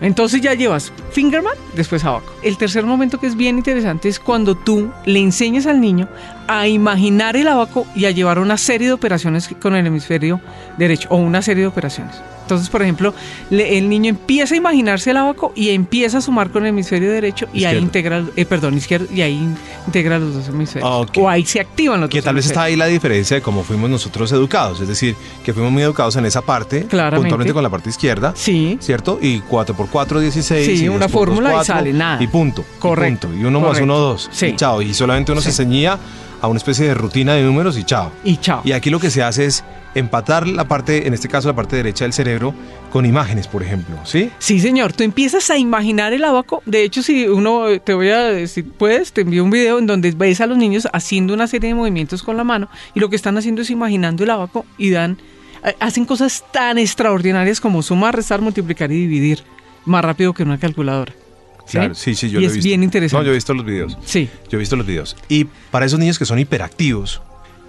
[0.00, 2.32] Entonces ya llevas Fingerman, después abaco.
[2.42, 6.08] El tercer momento que es bien interesante es cuando tú le enseñas al niño
[6.48, 10.40] a imaginar el abaco y a llevar una serie de operaciones con el hemisferio
[10.78, 12.16] derecho o una serie de operaciones.
[12.54, 13.14] Entonces, por ejemplo,
[13.50, 17.10] le- el niño empieza a imaginarse el abaco y empieza a sumar con el hemisferio
[17.10, 19.48] derecho y ahí integra, eh, perdón, izquierdo, y ahí
[19.86, 20.90] integra los dos hemisferios.
[20.90, 21.06] Ah.
[21.20, 23.62] O ahí se activan los Que dos tal vez está ahí la diferencia de cómo
[23.62, 27.20] fuimos nosotros educados, es decir, que fuimos muy educados en esa parte, Claramente.
[27.22, 29.18] puntualmente con la parte izquierda, Sí, ¿cierto?
[29.22, 30.66] Y 4x4, 16.
[30.78, 32.22] Sí, y una 2x2, fórmula y 4, sale, nada.
[32.22, 32.64] Y punto.
[32.76, 34.28] y Correcto, punto, Y, uno más uno, dos.
[34.32, 34.46] Sí.
[34.46, 34.82] Y chao.
[34.82, 35.98] Y solamente uno se ceñía
[36.42, 38.10] a una especie de rutina de números y chao.
[38.24, 38.62] y chao.
[38.64, 39.62] Y aquí lo que se hace es
[39.94, 42.54] empatar la parte, en este caso la parte derecha del cerebro,
[42.92, 44.30] con imágenes, por ejemplo, ¿sí?
[44.38, 46.62] Sí, señor, tú empiezas a imaginar el abaco.
[46.66, 49.86] De hecho, si uno, eh, te voy a, si puedes, te envío un video en
[49.86, 53.10] donde ves a los niños haciendo una serie de movimientos con la mano y lo
[53.10, 55.18] que están haciendo es imaginando el abaco y dan,
[55.64, 59.42] eh, hacen cosas tan extraordinarias como sumar, restar, multiplicar y dividir
[59.84, 61.12] más rápido que una calculadora.
[61.66, 61.78] ¿Sí?
[61.78, 62.68] Claro, sí, sí, yo y lo he es visto.
[62.68, 63.22] bien interesante.
[63.22, 63.96] No, yo he visto los videos.
[64.04, 64.28] Sí.
[64.48, 65.16] Yo he visto los videos.
[65.28, 67.22] Y para esos niños que son hiperactivos,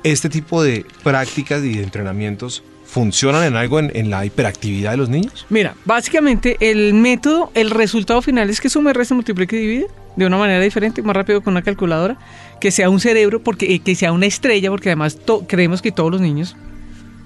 [0.03, 4.97] este tipo de prácticas y de entrenamientos funcionan en algo en, en la hiperactividad de
[4.97, 5.45] los niños.
[5.49, 9.87] Mira, básicamente el método, el resultado final es que sume, resta, multiplique y divide
[10.17, 12.17] de una manera diferente, más rápido con una calculadora,
[12.59, 16.11] que sea un cerebro, porque eh, que sea una estrella, porque además creemos que todos
[16.11, 16.57] los niños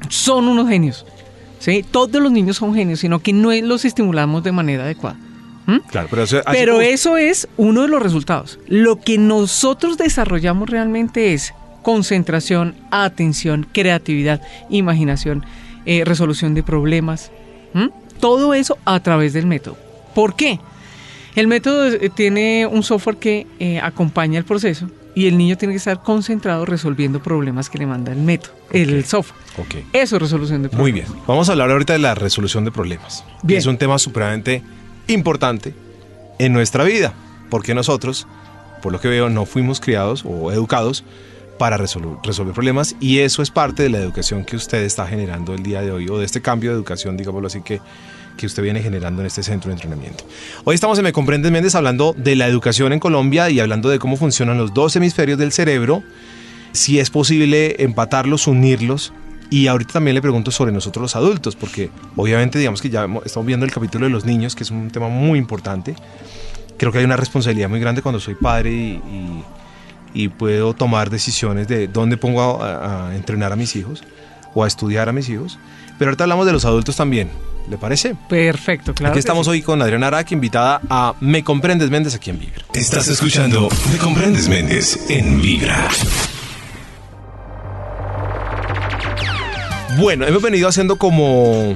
[0.09, 1.05] son unos genios.
[1.59, 1.83] ¿sí?
[1.89, 5.17] Todos los niños son genios, sino que no los estimulamos de manera adecuada.
[5.65, 5.77] ¿Mm?
[5.89, 8.59] Claro, pero, eso- Pero como- eso es uno de los resultados.
[8.67, 15.45] Lo que nosotros desarrollamos realmente es concentración, atención, creatividad, imaginación,
[15.85, 17.31] eh, resolución de problemas.
[18.19, 19.77] Todo eso a través del método.
[20.15, 20.59] ¿Por qué?
[21.35, 25.75] El método eh, tiene un software que eh, acompaña el proceso y el niño tiene
[25.75, 29.39] que estar concentrado resolviendo problemas que le manda el método, el software.
[29.59, 29.85] Ok.
[29.93, 31.11] Eso es resolución de Muy problemas.
[31.11, 31.23] bien.
[31.27, 33.23] Vamos a hablar ahorita de la resolución de problemas.
[33.43, 33.59] Bien.
[33.59, 34.63] Es un tema supremamente
[35.07, 35.75] importante
[36.39, 37.13] en nuestra vida,
[37.51, 38.25] porque nosotros,
[38.81, 41.03] por lo que veo, no fuimos criados o educados
[41.57, 45.53] para resolu- resolver problemas y eso es parte de la educación que usted está generando
[45.53, 47.79] el día de hoy o de este cambio de educación, digámoslo así, que,
[48.37, 50.25] que usted viene generando en este centro de entrenamiento.
[50.65, 53.99] Hoy estamos en Me Comprendes Méndez hablando de la educación en Colombia y hablando de
[53.99, 56.03] cómo funcionan los dos hemisferios del cerebro,
[56.73, 59.13] si es posible empatarlos, unirlos.
[59.51, 63.45] Y ahorita también le pregunto sobre nosotros los adultos, porque obviamente digamos que ya estamos
[63.45, 65.95] viendo el capítulo de los niños, que es un tema muy importante.
[66.77, 68.99] Creo que hay una responsabilidad muy grande cuando soy padre y-
[70.15, 74.03] y puedo tomar decisiones de dónde pongo a, a entrenar a mis hijos
[74.55, 75.59] o a estudiar a mis hijos.
[75.99, 77.29] Pero ahorita hablamos de los adultos también,
[77.69, 78.15] ¿le parece?
[78.27, 79.11] Perfecto, claro.
[79.11, 79.51] Aquí estamos sí.
[79.51, 82.63] hoy con Adriana Araque, invitada a Me Comprendes Méndez aquí en Vibra.
[82.73, 85.87] Estás escuchando Me Comprendes Méndez en Vibra.
[89.97, 91.75] Bueno, hemos venido haciendo como,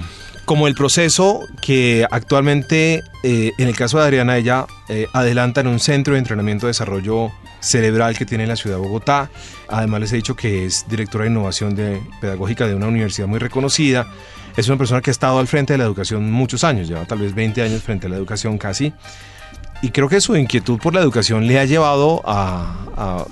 [0.50, 5.68] como el proceso que actualmente, eh, en el caso de Adriana, ella eh, adelanta en
[5.68, 9.30] un centro de entrenamiento de desarrollo cerebral que tiene en la ciudad de Bogotá.
[9.68, 13.38] Además les he dicho que es directora de innovación de, pedagógica de una universidad muy
[13.38, 14.08] reconocida.
[14.58, 17.20] Es una persona que ha estado al frente de la educación muchos años, lleva tal
[17.20, 18.92] vez 20 años frente a la educación casi.
[19.84, 23.24] Y creo que su inquietud por la educación le ha llevado a,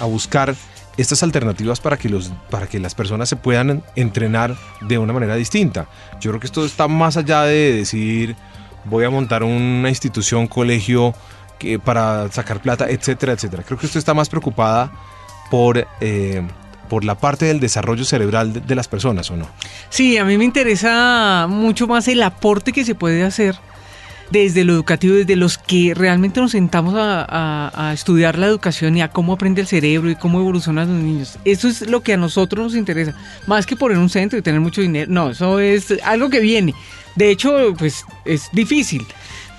[0.00, 0.56] buscar
[0.96, 5.36] estas alternativas para que, los, para que las personas se puedan entrenar de una manera
[5.36, 5.86] distinta.
[6.20, 8.36] Yo creo que esto está más allá de decir
[8.84, 11.14] voy a montar una institución, colegio
[11.58, 13.62] que, para sacar plata, etcétera, etcétera.
[13.62, 14.90] Creo que usted está más preocupada
[15.50, 16.46] por, eh,
[16.88, 19.46] por la parte del desarrollo cerebral de, de las personas, ¿o no?
[19.90, 23.58] Sí, a mí me interesa mucho más el aporte que se puede hacer
[24.30, 28.96] desde lo educativo, desde los que realmente nos sentamos a, a- a estudiar la educación
[28.96, 31.38] y a cómo aprende el cerebro y cómo evolucionan los niños.
[31.44, 33.14] Eso es lo que a nosotros nos interesa,
[33.46, 35.10] más que poner un centro y tener mucho dinero.
[35.10, 36.74] No, eso es algo que viene.
[37.16, 39.04] De hecho, pues es difícil,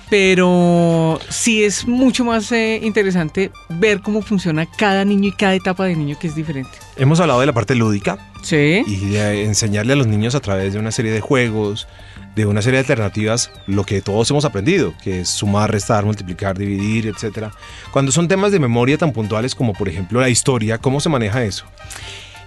[0.08, 5.84] pero sí es mucho más eh, interesante ver cómo funciona cada niño y cada etapa
[5.86, 6.70] de niño que es diferente.
[6.96, 8.82] Hemos hablado de la parte lúdica, Sí.
[8.86, 11.86] y de enseñarle a los niños a través de una serie de juegos,
[12.34, 16.56] de una serie de alternativas, lo que todos hemos aprendido, que es sumar, restar, multiplicar,
[16.56, 17.50] dividir, etcétera.
[17.90, 21.44] Cuando son temas de memoria tan puntuales como por ejemplo la historia, ¿cómo se maneja
[21.44, 21.64] eso?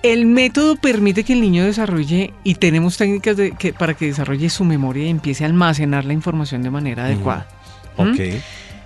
[0.01, 4.49] El método permite que el niño desarrolle y tenemos técnicas de, que, para que desarrolle
[4.49, 7.47] su memoria y empiece a almacenar la información de manera adecuada.
[7.97, 8.01] ¿Mm?
[8.01, 8.19] Ok.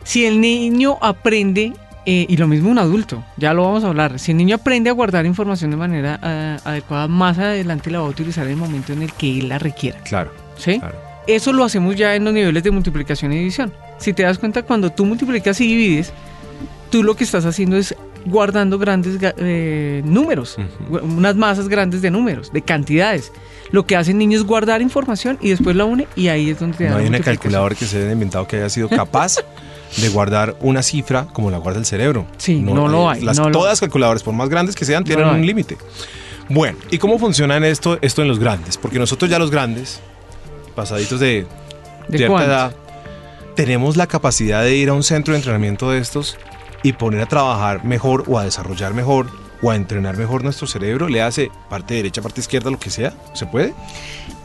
[0.03, 1.73] Si el niño aprende,
[2.05, 4.89] eh, y lo mismo un adulto, ya lo vamos a hablar, si el niño aprende
[4.89, 8.57] a guardar información de manera eh, adecuada, más adelante la va a utilizar en el
[8.57, 9.99] momento en el que él la requiera.
[9.99, 10.48] Claro.
[10.59, 10.79] ¿Sí?
[10.79, 10.95] claro.
[11.27, 13.71] Eso lo hacemos ya en los niveles de multiplicación y división.
[13.99, 16.11] Si te das cuenta, cuando tú multiplicas y divides,
[16.89, 17.93] tú lo que estás haciendo es
[18.25, 21.05] guardando grandes eh, números, Ujú.
[21.05, 23.31] unas masas grandes de números, de cantidades.
[23.71, 26.59] Lo que hace el niño es guardar información y después la une y ahí es
[26.59, 27.35] donde te No hay una multiplicación.
[27.37, 29.35] calculadora que se haya inventado que haya sido capaz
[30.01, 32.25] de guardar una cifra como la guarda el cerebro.
[32.37, 35.27] Sí, no lo hay, Las, no todas las calculadoras, por más grandes que sean, tienen
[35.27, 35.77] lo un límite.
[36.49, 38.77] Bueno, ¿y cómo funciona esto, esto en los grandes?
[38.77, 39.99] Porque nosotros ya los grandes,
[40.79, 41.45] pasaditos de,
[42.07, 42.51] ¿De cierta cuánto?
[42.51, 42.75] edad,
[43.55, 46.37] tenemos la capacidad de ir a un centro de entrenamiento de estos
[46.83, 49.27] y poner a trabajar mejor o a desarrollar mejor
[49.61, 53.13] o a entrenar mejor nuestro cerebro, le hace parte derecha, parte izquierda, lo que sea,
[53.33, 53.73] ¿se puede?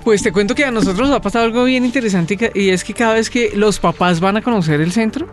[0.03, 2.95] Pues te cuento que a nosotros nos ha pasado algo bien interesante y es que
[2.95, 5.29] cada vez que los papás van a conocer el centro,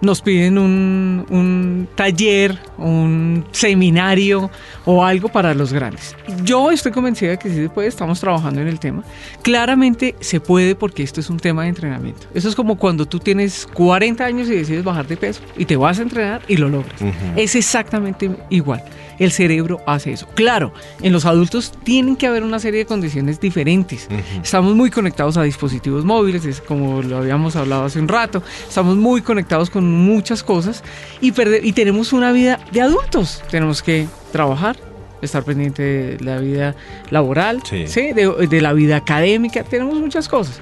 [0.00, 4.50] nos piden un, un taller, un seminario
[4.84, 6.14] o algo para los grandes.
[6.44, 9.02] Yo estoy convencida de que sí se puede, estamos trabajando en el tema.
[9.42, 12.26] Claramente se puede porque esto es un tema de entrenamiento.
[12.34, 15.76] Eso es como cuando tú tienes 40 años y decides bajar de peso y te
[15.76, 17.00] vas a entrenar y lo logras.
[17.36, 18.82] Es exactamente igual.
[19.18, 20.26] El cerebro hace eso.
[20.34, 20.72] Claro,
[21.02, 24.08] en los adultos tienen que haber una serie de condiciones diferentes.
[24.42, 28.42] Estamos muy conectados a dispositivos móviles, es como lo habíamos hablado hace un rato.
[28.68, 30.82] Estamos muy conectados con muchas cosas
[31.20, 31.32] y,
[31.72, 33.42] tenemos una vida de adultos.
[33.50, 34.76] Tenemos que trabajar,
[35.22, 36.74] estar pendiente de la vida
[37.10, 37.86] laboral, Sí.
[37.86, 38.12] ¿sí?
[38.12, 39.64] De, de la vida académica.
[39.64, 40.60] Tenemos muchas cosas.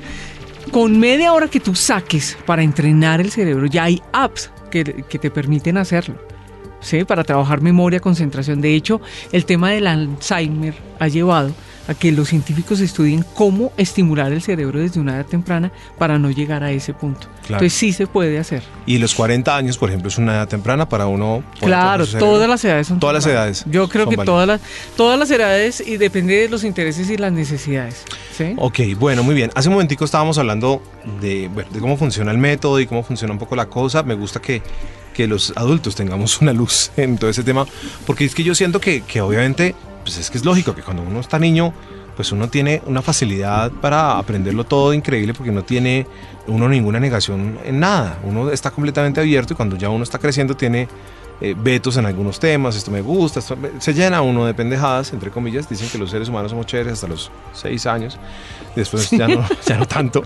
[0.71, 5.19] Con media hora que tú saques para entrenar el cerebro, ya hay apps que, que
[5.19, 6.15] te permiten hacerlo.
[6.83, 7.05] ¿Sí?
[7.05, 8.61] Para trabajar memoria, concentración.
[8.61, 9.01] De hecho,
[9.33, 11.53] el tema del Alzheimer ha llevado
[11.89, 16.31] a que los científicos estudien cómo estimular el cerebro desde una edad temprana para no
[16.31, 17.27] llegar a ese punto.
[17.47, 17.65] Claro.
[17.65, 18.63] Entonces sí se puede hacer.
[18.87, 21.43] Y los 40 años, por ejemplo, es una edad temprana para uno.
[21.61, 24.27] Claro, todas las edades son Todas las edades Yo creo que válidas.
[24.27, 24.61] todas las,
[24.97, 28.05] todas las edades y depende de los intereses y las necesidades.
[28.37, 28.55] ¿sí?
[28.59, 29.51] Ok, bueno, muy bien.
[29.55, 30.83] Hace un momentico estábamos hablando
[31.21, 34.05] de, bueno, de cómo funciona el método y cómo funciona un poco la cosa.
[34.05, 34.63] Me gusta que,
[35.13, 37.67] que los adultos tengamos una luz en todo ese tema,
[38.07, 41.03] porque es que yo siento que, que obviamente, pues es que es lógico que cuando
[41.03, 41.73] uno está niño,
[42.17, 46.07] pues uno tiene una facilidad para aprenderlo todo increíble porque no tiene
[46.47, 48.19] uno ninguna negación en nada.
[48.25, 50.89] Uno está completamente abierto y cuando ya uno está creciendo tiene
[51.45, 55.13] eh, vetos en algunos temas, esto me gusta, esto me- se llena uno de pendejadas,
[55.13, 58.17] entre comillas, dicen que los seres humanos somos chéveres hasta los seis años,
[58.77, 60.23] después ya, no, ya no tanto,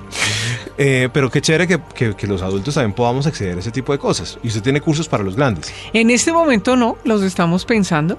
[0.79, 3.92] Eh, pero qué chévere que, que- que los adultos también podamos acceder a ese tipo
[3.92, 4.38] de cosas.
[4.42, 5.72] Y usted tiene cursos para los grandes.
[5.94, 8.18] En este momento no, los estamos pensando,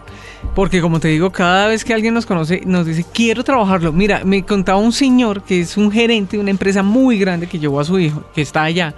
[0.56, 3.94] porque como te digo, cada vez que alguien nos conoce, nos dice, quiero trabajarlo.
[3.94, 7.60] Mira, me contaba un señor que es un gerente de una empresa muy grande que
[7.60, 8.96] llevó a su hijo, que está allá.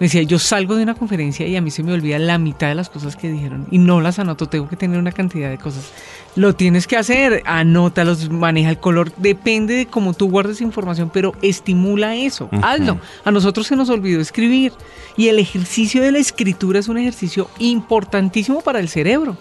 [0.00, 2.68] Me decía, yo salgo de una conferencia y a mí se me olvida la mitad
[2.68, 5.58] de las cosas que dijeron y no las anoto, tengo que tener una cantidad de
[5.58, 5.90] cosas.
[6.36, 11.34] Lo tienes que hacer, anótalos, maneja el color, depende de cómo tú guardes información, pero
[11.42, 13.00] estimula eso, hazlo.
[13.24, 14.72] A nosotros se nos olvidó escribir
[15.16, 19.36] y el ejercicio de la escritura es un ejercicio importantísimo para el cerebro.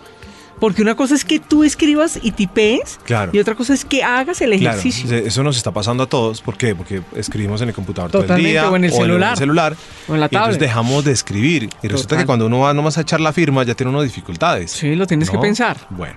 [0.60, 3.32] Porque una cosa es que tú escribas y tipees Claro.
[3.34, 5.08] y otra cosa es que hagas el Claro, ejercicio.
[5.08, 6.42] se- eso nos está pasando a todos.
[6.42, 6.74] ¿Por qué?
[6.76, 9.38] Porque escribimos en el computador todo el Totalmente, día o en el celular.
[9.38, 9.76] celular,
[10.08, 10.60] O en la y entonces tablet.
[10.60, 11.70] dejamos de escribir.
[11.84, 12.18] Y resulta Total.
[12.20, 14.72] que cuando uno va nomás a echar la firma ya tiene uno dificultades.
[14.72, 15.42] Sí, lo tienes que ¿no?
[15.42, 15.78] pensar.
[15.92, 16.16] Bueno,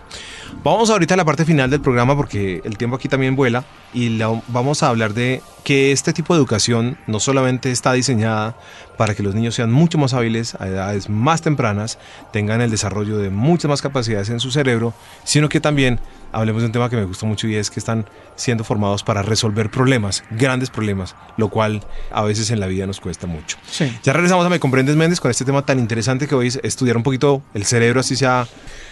[0.64, 4.08] vamos ahorita a la parte final del programa porque el tiempo aquí también vuela y
[4.10, 8.56] la- vamos a hablar de que este tipo de educación no solamente está diseñada
[9.00, 11.96] para que los niños sean mucho más hábiles a edades más tempranas,
[12.34, 14.92] tengan el desarrollo de muchas más capacidades en su cerebro,
[15.24, 15.98] sino que también
[16.32, 18.04] hablemos de un tema que me gusta mucho y es que están
[18.36, 21.82] siendo formados para resolver problemas, grandes problemas, lo cual
[22.12, 23.56] a veces en la vida nos cuesta mucho.
[23.70, 23.90] Sí.
[24.02, 26.98] Ya regresamos a Me Comprendes Méndez con este tema tan interesante que hoy es estudiar
[26.98, 28.46] un poquito el cerebro, así sea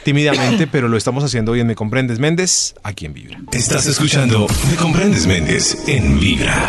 [0.05, 3.40] tímidamente, pero lo estamos haciendo hoy en Me Comprendes Méndez, aquí en Vibra.
[3.53, 6.66] Estás escuchando Me Comprendes Méndez en Vibra.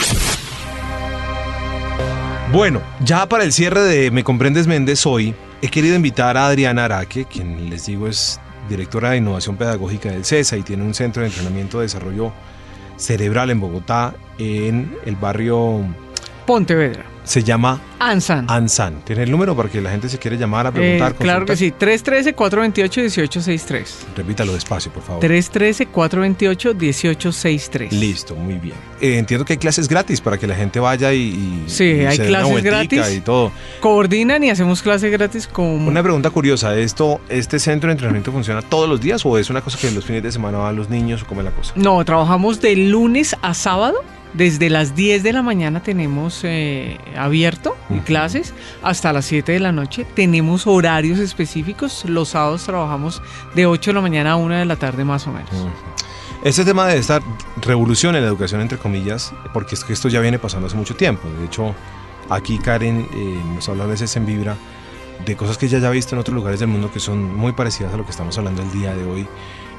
[2.52, 6.86] Bueno, ya para el cierre de Me Comprendes Méndez hoy, he querido invitar a Adriana
[6.86, 11.22] Araque, quien les digo es directora de innovación pedagógica del CESA y tiene un centro
[11.22, 12.34] de entrenamiento de desarrollo
[12.98, 15.86] cerebral en Bogotá, en el barrio
[16.48, 17.06] Pontevedra.
[17.30, 18.48] Se llama Ansan.
[18.50, 19.02] Ansan.
[19.06, 21.14] ¿Tiene el número para que la gente se quiere llamar a Eh, preguntar?
[21.14, 23.86] claro que sí, 313-428-1863.
[24.16, 25.22] Repítalo despacio, por favor.
[25.24, 27.92] 313-428-1863.
[27.92, 28.74] Listo, muy bien.
[29.00, 32.06] Eh, entiendo que hay clases gratis para que la gente vaya y, y- Sí, y
[32.06, 33.12] hay se dé una clases gratis.
[33.18, 33.52] y todo.
[33.80, 35.88] Coordinan y hacemos clases gratis con...
[35.88, 39.62] Una pregunta curiosa, ¿esto, ¿este centro de entrenamiento funciona todos los días o es una
[39.62, 41.74] cosa que los fines de semana van los niños o cómo es la cosa?
[41.76, 43.98] No, trabajamos de lunes a sábado.
[44.34, 49.72] Desde las 10 de la mañana tenemos eh, abierto clases hasta las 7 de la
[49.72, 50.06] noche.
[50.14, 52.06] Tenemos horarios específicos.
[52.06, 53.22] Los sábados trabajamos
[53.56, 55.50] de 8 de la mañana a 1 de la tarde más o menos.
[56.44, 57.22] Este tema de esta
[57.62, 60.96] revolución en la educación, entre comillas, porque es que esto ya viene pasando hace mucho
[60.96, 61.28] tiempo.
[61.38, 61.76] De hecho,
[62.30, 64.56] aquí Karen eh, nos habla a veces en Vibra
[65.26, 67.52] de cosas que ella ya ha visto en otros lugares del mundo que son muy
[67.52, 69.28] parecidas a lo que estamos hablando el día de hoy.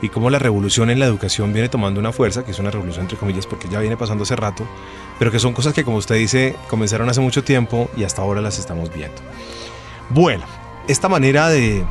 [0.03, 3.05] Y cómo la revolución en la educación viene tomando una fuerza, que es una revolución
[3.05, 4.67] entre comillas porque ya viene pasando hace rato,
[5.19, 8.41] pero que son cosas que como usted dice comenzaron hace mucho tiempo y hasta ahora
[8.41, 9.21] las estamos viendo.
[10.09, 10.45] Bueno,
[10.89, 11.85] esta manera de,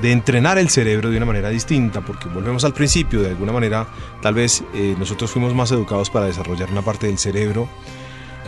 [0.00, 3.88] de entrenar el cerebro de una manera distinta, porque volvemos al principio, de alguna manera,
[4.22, 7.68] tal vez eh, nosotros fuimos más educados para desarrollar una parte del cerebro,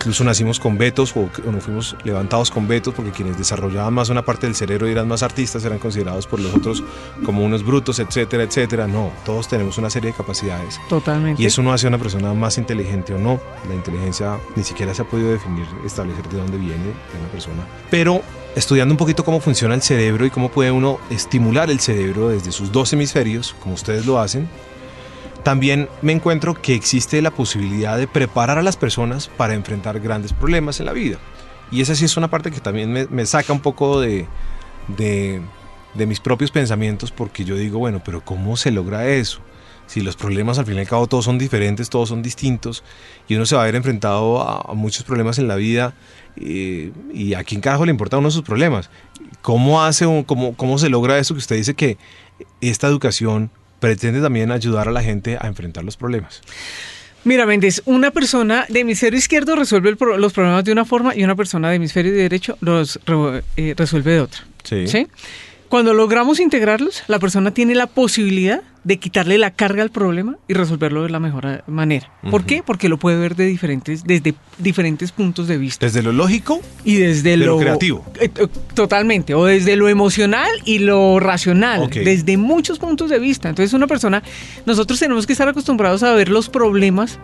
[0.00, 4.08] incluso nacimos con vetos o, o nos fuimos levantados con vetos, porque quienes desarrollaban más
[4.08, 6.82] una parte del cerebro y eran más artistas eran considerados por los otros
[7.22, 8.86] como unos brutos, etcétera, etcétera.
[8.86, 10.80] No, todos tenemos una serie de capacidades.
[10.88, 11.42] Totalmente.
[11.42, 13.38] Y eso no hace a una persona más inteligente o no.
[13.68, 17.66] La inteligencia ni siquiera se ha podido definir, establecer de dónde viene de una persona.
[17.90, 18.22] Pero
[18.56, 22.52] estudiando un poquito cómo funciona el cerebro y cómo puede uno estimular el cerebro desde
[22.52, 24.48] sus dos hemisferios, como ustedes lo hacen,
[25.42, 30.32] también me encuentro que existe la posibilidad de preparar a las personas para enfrentar grandes
[30.32, 31.18] problemas en la vida.
[31.70, 34.26] Y esa sí es una parte que también me, saca un poco de,
[34.88, 35.40] de,
[35.94, 39.40] de mis propios pensamientos porque yo digo, bueno, pero ¿cómo se logra eso?
[39.86, 42.84] Si los problemas al fin y al cabo todos son diferentes, todos son distintos
[43.26, 45.94] y uno se va a ver enfrentado a, muchos problemas en la vida
[46.36, 48.88] eh, y a quién carajo le importa uno sus problemas.
[49.42, 51.98] ¿Cómo hace un, cómo, cómo se logra eso que usted dice que
[52.60, 56.42] esta educación pretende también ayudar a la gente a enfrentar los problemas?
[57.24, 61.22] Mira, Méndez, una persona de hemisferio izquierdo resuelve pro- los problemas de una forma y
[61.22, 64.40] una persona de hemisferio derecho los re- eh, resuelve de otra.
[64.62, 64.86] Sí.
[64.86, 65.06] ¿sí?
[65.70, 70.54] Cuando logramos integrarlos, la persona tiene la posibilidad de quitarle la carga al problema y
[70.54, 72.10] resolverlo de la mejor manera.
[72.28, 72.64] ¿Por qué?
[72.66, 75.86] Porque lo puede ver de diferentes, desde diferentes puntos de vista.
[75.86, 78.04] Desde lo lógico, Y desde de lo, lo creativo.
[78.18, 79.34] Eh, eh, totalmente.
[79.34, 81.82] O desde lo emocional y lo racional.
[81.82, 81.98] Ok.
[81.98, 83.48] Desde muchos puntos de vista.
[83.48, 84.24] Entonces, una persona,
[84.66, 87.20] nosotros tenemos que estar acostumbrados a ver los problemas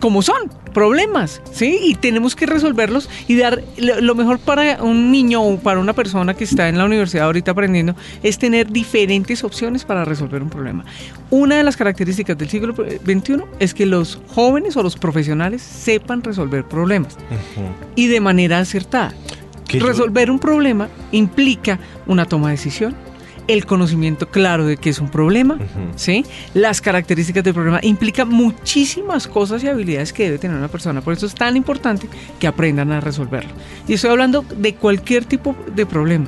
[0.00, 0.36] como son,
[0.72, 1.78] problemas, ¿sí?
[1.82, 6.34] Y tenemos que resolverlos y dar lo, mejor para un niño o para una persona
[6.34, 10.84] que está en la universidad ahorita aprendiendo es tener diferentes opciones para resolver un problema.
[11.30, 16.22] Una de las características del siglo XXI es que los jóvenes o los profesionales sepan
[16.22, 17.16] resolver problemas
[17.96, 19.14] y de manera acertada.
[19.68, 22.94] Yo- Resolver un problema implica una toma de decisión,
[23.48, 25.58] el conocimiento claro de que es un problema.
[25.96, 26.24] ¿sí?
[26.54, 31.00] Las características del problema implica muchísimas cosas y habilidades que debe tener una persona.
[31.00, 32.08] Por eso es tan importante
[32.38, 33.50] que aprendan a resolverlo.
[33.88, 36.26] Y estoy hablando de cualquier tipo de problema,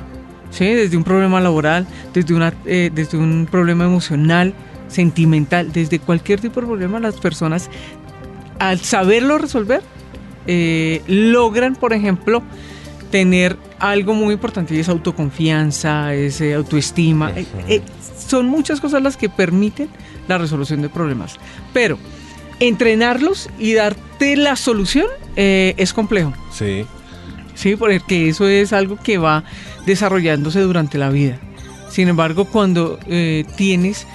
[0.49, 0.65] ¿sí?
[0.65, 4.53] Desde un problema laboral, desde, una, eh, desde un problema emocional,
[4.87, 7.69] sentimental, desde cualquier tipo de problema, las personas
[8.57, 9.81] al saberlo resolver,
[10.47, 12.41] eh, logran, por ejemplo,
[13.11, 17.31] tener algo muy importante y es autoconfianza, es eh, autoestima.
[17.31, 17.81] eh, eh,
[18.27, 19.89] son muchas cosas las que permiten
[20.27, 21.37] la resolución de problemas.
[21.73, 21.97] Pero
[22.59, 26.33] entrenarlos y darte la solución es complejo.
[26.53, 26.85] Sí.
[27.55, 29.43] Sí, porque eso es algo que va
[29.85, 31.39] desarrollándose durante la vida.
[31.89, 32.99] Sin embargo, cuando
[33.57, 34.05] tienes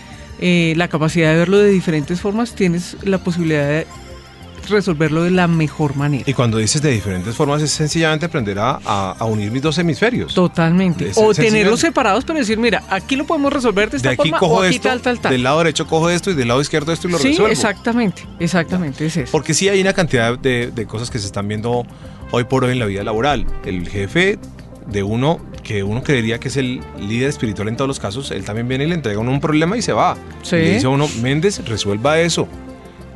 [0.40, 3.86] la capacidad de verlo de diferentes formas, tienes la posibilidad de
[4.68, 6.24] resolverlo de la mejor manera.
[6.26, 9.78] Y cuando dices de diferentes formas es sencillamente aprender a, a- a unir mis dos
[9.78, 10.34] hemisferios.
[10.34, 11.08] Totalmente.
[11.10, 14.30] Es O tenerlos separados, pero decir, mira, aquí lo podemos resolver de de esta aquí
[14.30, 15.32] forma o cojo aquí esto, tal, tal, tal.
[15.32, 17.52] del lado derecho cojo esto y del lado izquierdo esto y lo sí, resuelvo.
[17.52, 19.32] exactamente, exactamente, es eso.
[19.32, 21.84] Porque sí hay una cantidad de, de cosas que se están viendo
[22.30, 23.46] hoy por hoy en la vida laboral.
[23.64, 24.38] El jefe
[24.86, 28.44] de uno, que uno creería que es el líder espiritual en todos los casos, él
[28.44, 30.16] también viene y le entrega a uno un problema y se va.
[30.42, 30.56] Sí.
[30.56, 32.46] Y le dice a uno, Méndez, resuelva eso.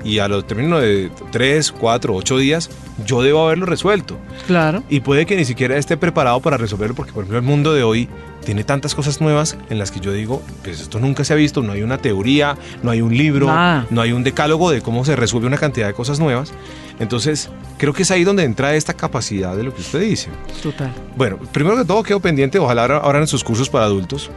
[0.05, 2.71] Y a lo término de 3, 4, 8 días,
[3.07, 4.19] yo debo haberlo resuelto.
[4.47, 4.83] Claro.
[4.89, 7.83] Y puede que ni siquiera esté preparado para resolverlo, porque por ejemplo el mundo de
[7.83, 8.09] hoy
[8.45, 11.63] tiene tantas cosas nuevas en las que yo digo, pues esto nunca se ha visto,
[11.63, 13.87] no hay una teoría, no hay un libro, Nada.
[13.91, 16.53] no hay un decálogo de cómo se resuelve una cantidad de cosas nuevas.
[16.99, 20.31] Entonces, creo que es ahí donde entra esta capacidad de lo que usted dice.
[20.63, 20.93] Total.
[21.17, 24.31] Bueno, primero que todo quedo pendiente, ojalá ahora, en sus cursos para adultos.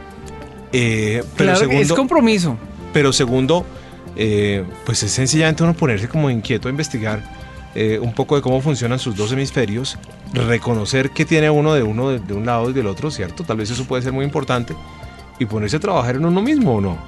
[0.72, 2.56] Eh, pero, claro, que es segundo, compromiso.
[2.92, 3.64] pero segundo,
[4.16, 7.22] eh, pues es sencillamente uno ponerse como inquieto a investigar
[7.74, 9.98] eh, un poco de cómo funcionan sus dos hemisferios,
[10.32, 13.44] reconocer qué tiene uno de uno de, de un lado y del otro, ¿cierto?
[13.44, 14.74] Tal vez eso puede ser muy importante
[15.38, 16.98] y ponerse a trabajar en uno mismo o no.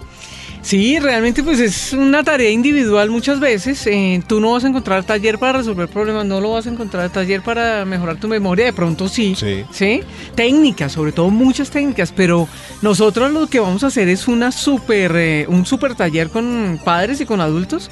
[0.66, 3.86] Sí, realmente pues es una tarea individual muchas veces.
[3.86, 7.08] Eh, tú no vas a encontrar taller para resolver problemas, no lo vas a encontrar
[7.08, 9.36] taller para mejorar tu memoria, de pronto sí.
[9.36, 9.64] Sí.
[9.70, 10.00] ¿Sí?
[10.34, 12.48] Técnicas, sobre todo muchas técnicas, pero
[12.82, 17.20] nosotros lo que vamos a hacer es una super, eh, un super taller con padres
[17.20, 17.88] y con adultos.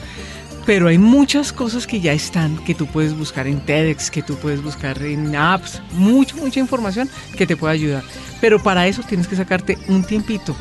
[0.66, 4.34] Pero hay muchas cosas que ya están, que tú puedes buscar en TEDx, que tú
[4.34, 8.02] puedes buscar en apps, mucha, mucha información que te puede ayudar.
[8.40, 10.56] Pero para eso tienes que sacarte un tiempito.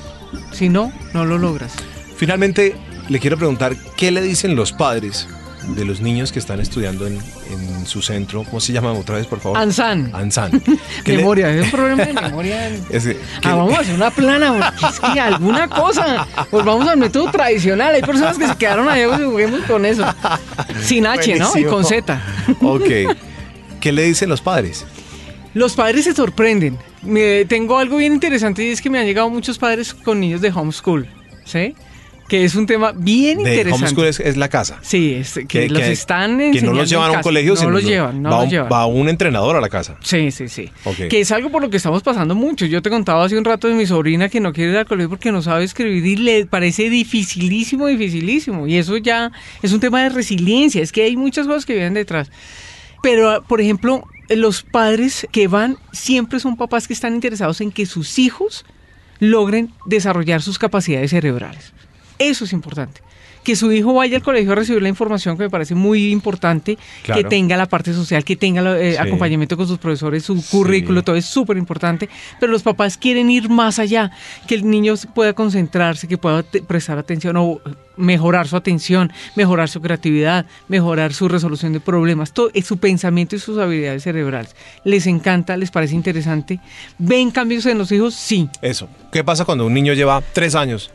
[0.52, 1.74] Si no, no lo logras.
[2.16, 2.76] Finalmente,
[3.10, 5.28] le quiero preguntar, ¿qué le dicen los padres
[5.76, 7.18] de los niños que están estudiando en,
[7.52, 8.44] en su centro?
[8.44, 9.58] ¿Cómo se llama otra vez, por favor?
[9.58, 10.12] Ansan.
[10.14, 10.62] Ansan.
[11.04, 12.68] ¿Qué le- Memoria, es un problema de memoria.
[12.90, 16.28] es que- ¿qué Ah, vamos a hacer una plana, porque es que alguna cosa.
[16.50, 17.96] Pues vamos al método tradicional.
[17.96, 20.06] Hay personas que se quedaron ahí, pues juguemos con eso.
[20.82, 21.52] Sin H, ¿no?
[21.58, 22.22] Y con Z.
[22.62, 22.90] Ok.
[23.80, 24.86] ¿Qué le dicen los padres?
[25.54, 26.78] Los padres se sorprenden.
[27.02, 30.40] Me- tengo algo bien interesante y es que me han llegado muchos padres con niños
[30.42, 31.08] de homeschool,
[31.44, 31.76] ¿sí?
[32.28, 33.86] Que es un tema bien De interesante.
[33.86, 34.80] homeschool es, es la casa.
[34.82, 37.60] Sí, es que, Que- los que- están Que no los llevan a un colegio, no
[37.60, 38.70] sino los lo- llevan, no va, los un, llevan.
[38.72, 39.98] va un entrenador a la casa.
[40.02, 40.72] Sí, sí, sí.
[41.10, 42.66] Que es algo por lo que estamos pasando mucho.
[42.66, 45.10] Yo te contaba hace un rato de mi sobrina que no quiere ir al colegio
[45.10, 48.68] porque no sabe escribir y le parece dificilísimo, dificilísimo.
[48.68, 50.82] Y eso ya es un tema de resiliencia.
[50.82, 52.32] Es que hay muchas cosas que vienen detrás.
[53.04, 57.86] Pero, por ejemplo, los padres que van siempre son papás que están interesados en que
[57.86, 58.66] sus hijos
[59.20, 61.74] logren desarrollar sus capacidades cerebrales.
[62.20, 63.02] Eso es importante.
[63.44, 66.78] Que su hijo vaya al colegio a recibir la información que me parece muy importante,
[67.04, 67.22] Claro.
[67.22, 68.98] que tenga la parte social, que tenga el Sí.
[68.98, 72.08] acompañamiento con sus profesores, su currículo, todo es súper importante,
[72.40, 74.12] pero los papás quieren ir más allá,
[74.48, 77.60] que el niño pueda concentrarse, que pueda prestar atención o
[77.98, 83.36] mejorar su atención, mejorar su creatividad, mejorar su resolución de problemas, todo, eh, su pensamiento
[83.36, 84.56] y sus habilidades cerebrales.
[84.84, 86.60] Les encanta, les parece interesante.
[86.98, 88.14] ¿Ven cambios en los hijos?
[88.16, 88.50] Sí.
[88.62, 88.88] Eso.
[89.12, 90.92] ¿Qué pasa cuando un niño lleva tres años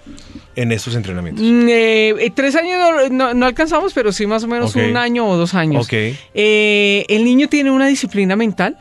[0.56, 1.44] en estos entrenamientos?
[1.44, 4.96] Mm, eh, eh, tres años no, no- no alcanzamos, pero sí más o menos un
[4.96, 5.84] año o dos años.
[5.86, 5.92] Ok.
[6.34, 8.76] Eh, el niño tiene una disciplina mental,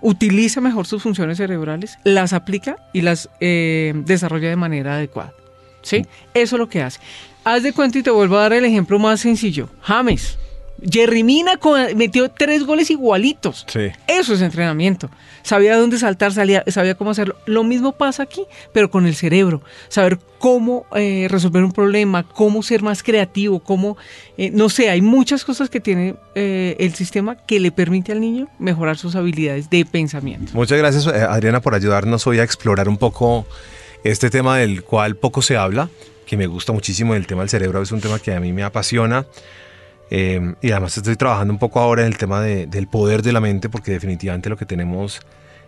[0.00, 5.32] utiliza mejor sus funciones cerebrales, las aplica y las eh, desarrolla de manera adecuada.
[5.82, 6.06] ¿Sí?
[6.34, 7.00] Eso es lo que hace.
[7.44, 9.68] Haz de cuenta y te vuelvo a dar el ejemplo más sencillo.
[9.82, 10.38] James.
[10.90, 11.60] Jerry Mina
[11.94, 13.64] metió tres goles igualitos.
[13.68, 13.90] Sí.
[14.08, 15.10] Eso es entrenamiento.
[15.42, 17.36] Sabía dónde saltar, salía- sabía cómo hacerlo.
[17.46, 19.62] Lo mismo pasa aquí, pero con el cerebro.
[19.88, 23.96] Saber cómo eh, resolver un problema, cómo ser más creativo, cómo,
[24.36, 28.20] eh, no sé, hay muchas cosas que tiene eh, el sistema que le permite al
[28.20, 30.50] niño mejorar sus habilidades de pensamiento.
[30.54, 33.46] Muchas gracias, Adriana, por ayudarnos hoy a explorar un poco
[34.02, 35.90] este tema del cual poco se habla,
[36.32, 38.62] que me gusta muchísimo, el tema del cerebro es un tema que a mí me
[38.62, 39.26] apasiona.
[40.14, 43.32] eh, y además estoy trabajando un poco ahora en el tema de- del poder de
[43.32, 45.20] la mente, porque definitivamente lo que tenemos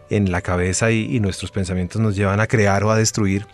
[0.09, 3.47] en la cabeza y, y nuestros pensamientos nos llevan a crear o a destruir.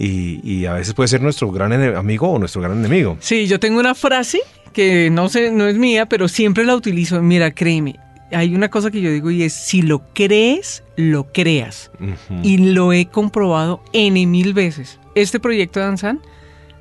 [0.00, 3.16] Y, y a veces puede ser nuestro gran amigo o nuestro gran enemigo.
[3.20, 4.40] Sí, yo tengo una frase
[4.72, 7.20] que no sé, no es mía, pero siempre la utilizo.
[7.22, 8.00] Mira, créeme,
[8.32, 11.90] hay una cosa que yo digo y es, si lo crees, lo creas.
[12.00, 12.40] Ujú.
[12.42, 14.98] y lo he comprobado N mil veces.
[15.14, 16.20] Este proyecto de Ansan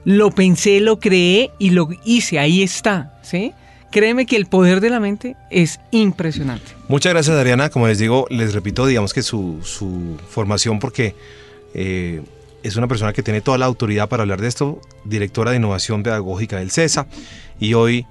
[0.04, 3.54] lo pensé, lo creé y lo hice, ahí está, ¿sí?
[3.92, 6.72] Créeme que el poder de la mente es impresionante.
[6.88, 7.70] Muchas gracias, Adriana.
[7.70, 11.14] Como les digo, les repito, digamos que su, su formación, porque
[11.74, 12.22] eh,
[12.64, 16.04] es una persona que tiene toda la autoridad para hablar de esto, directora de innovación
[16.04, 17.08] pedagógica del CESA
[17.60, 18.06] y hoy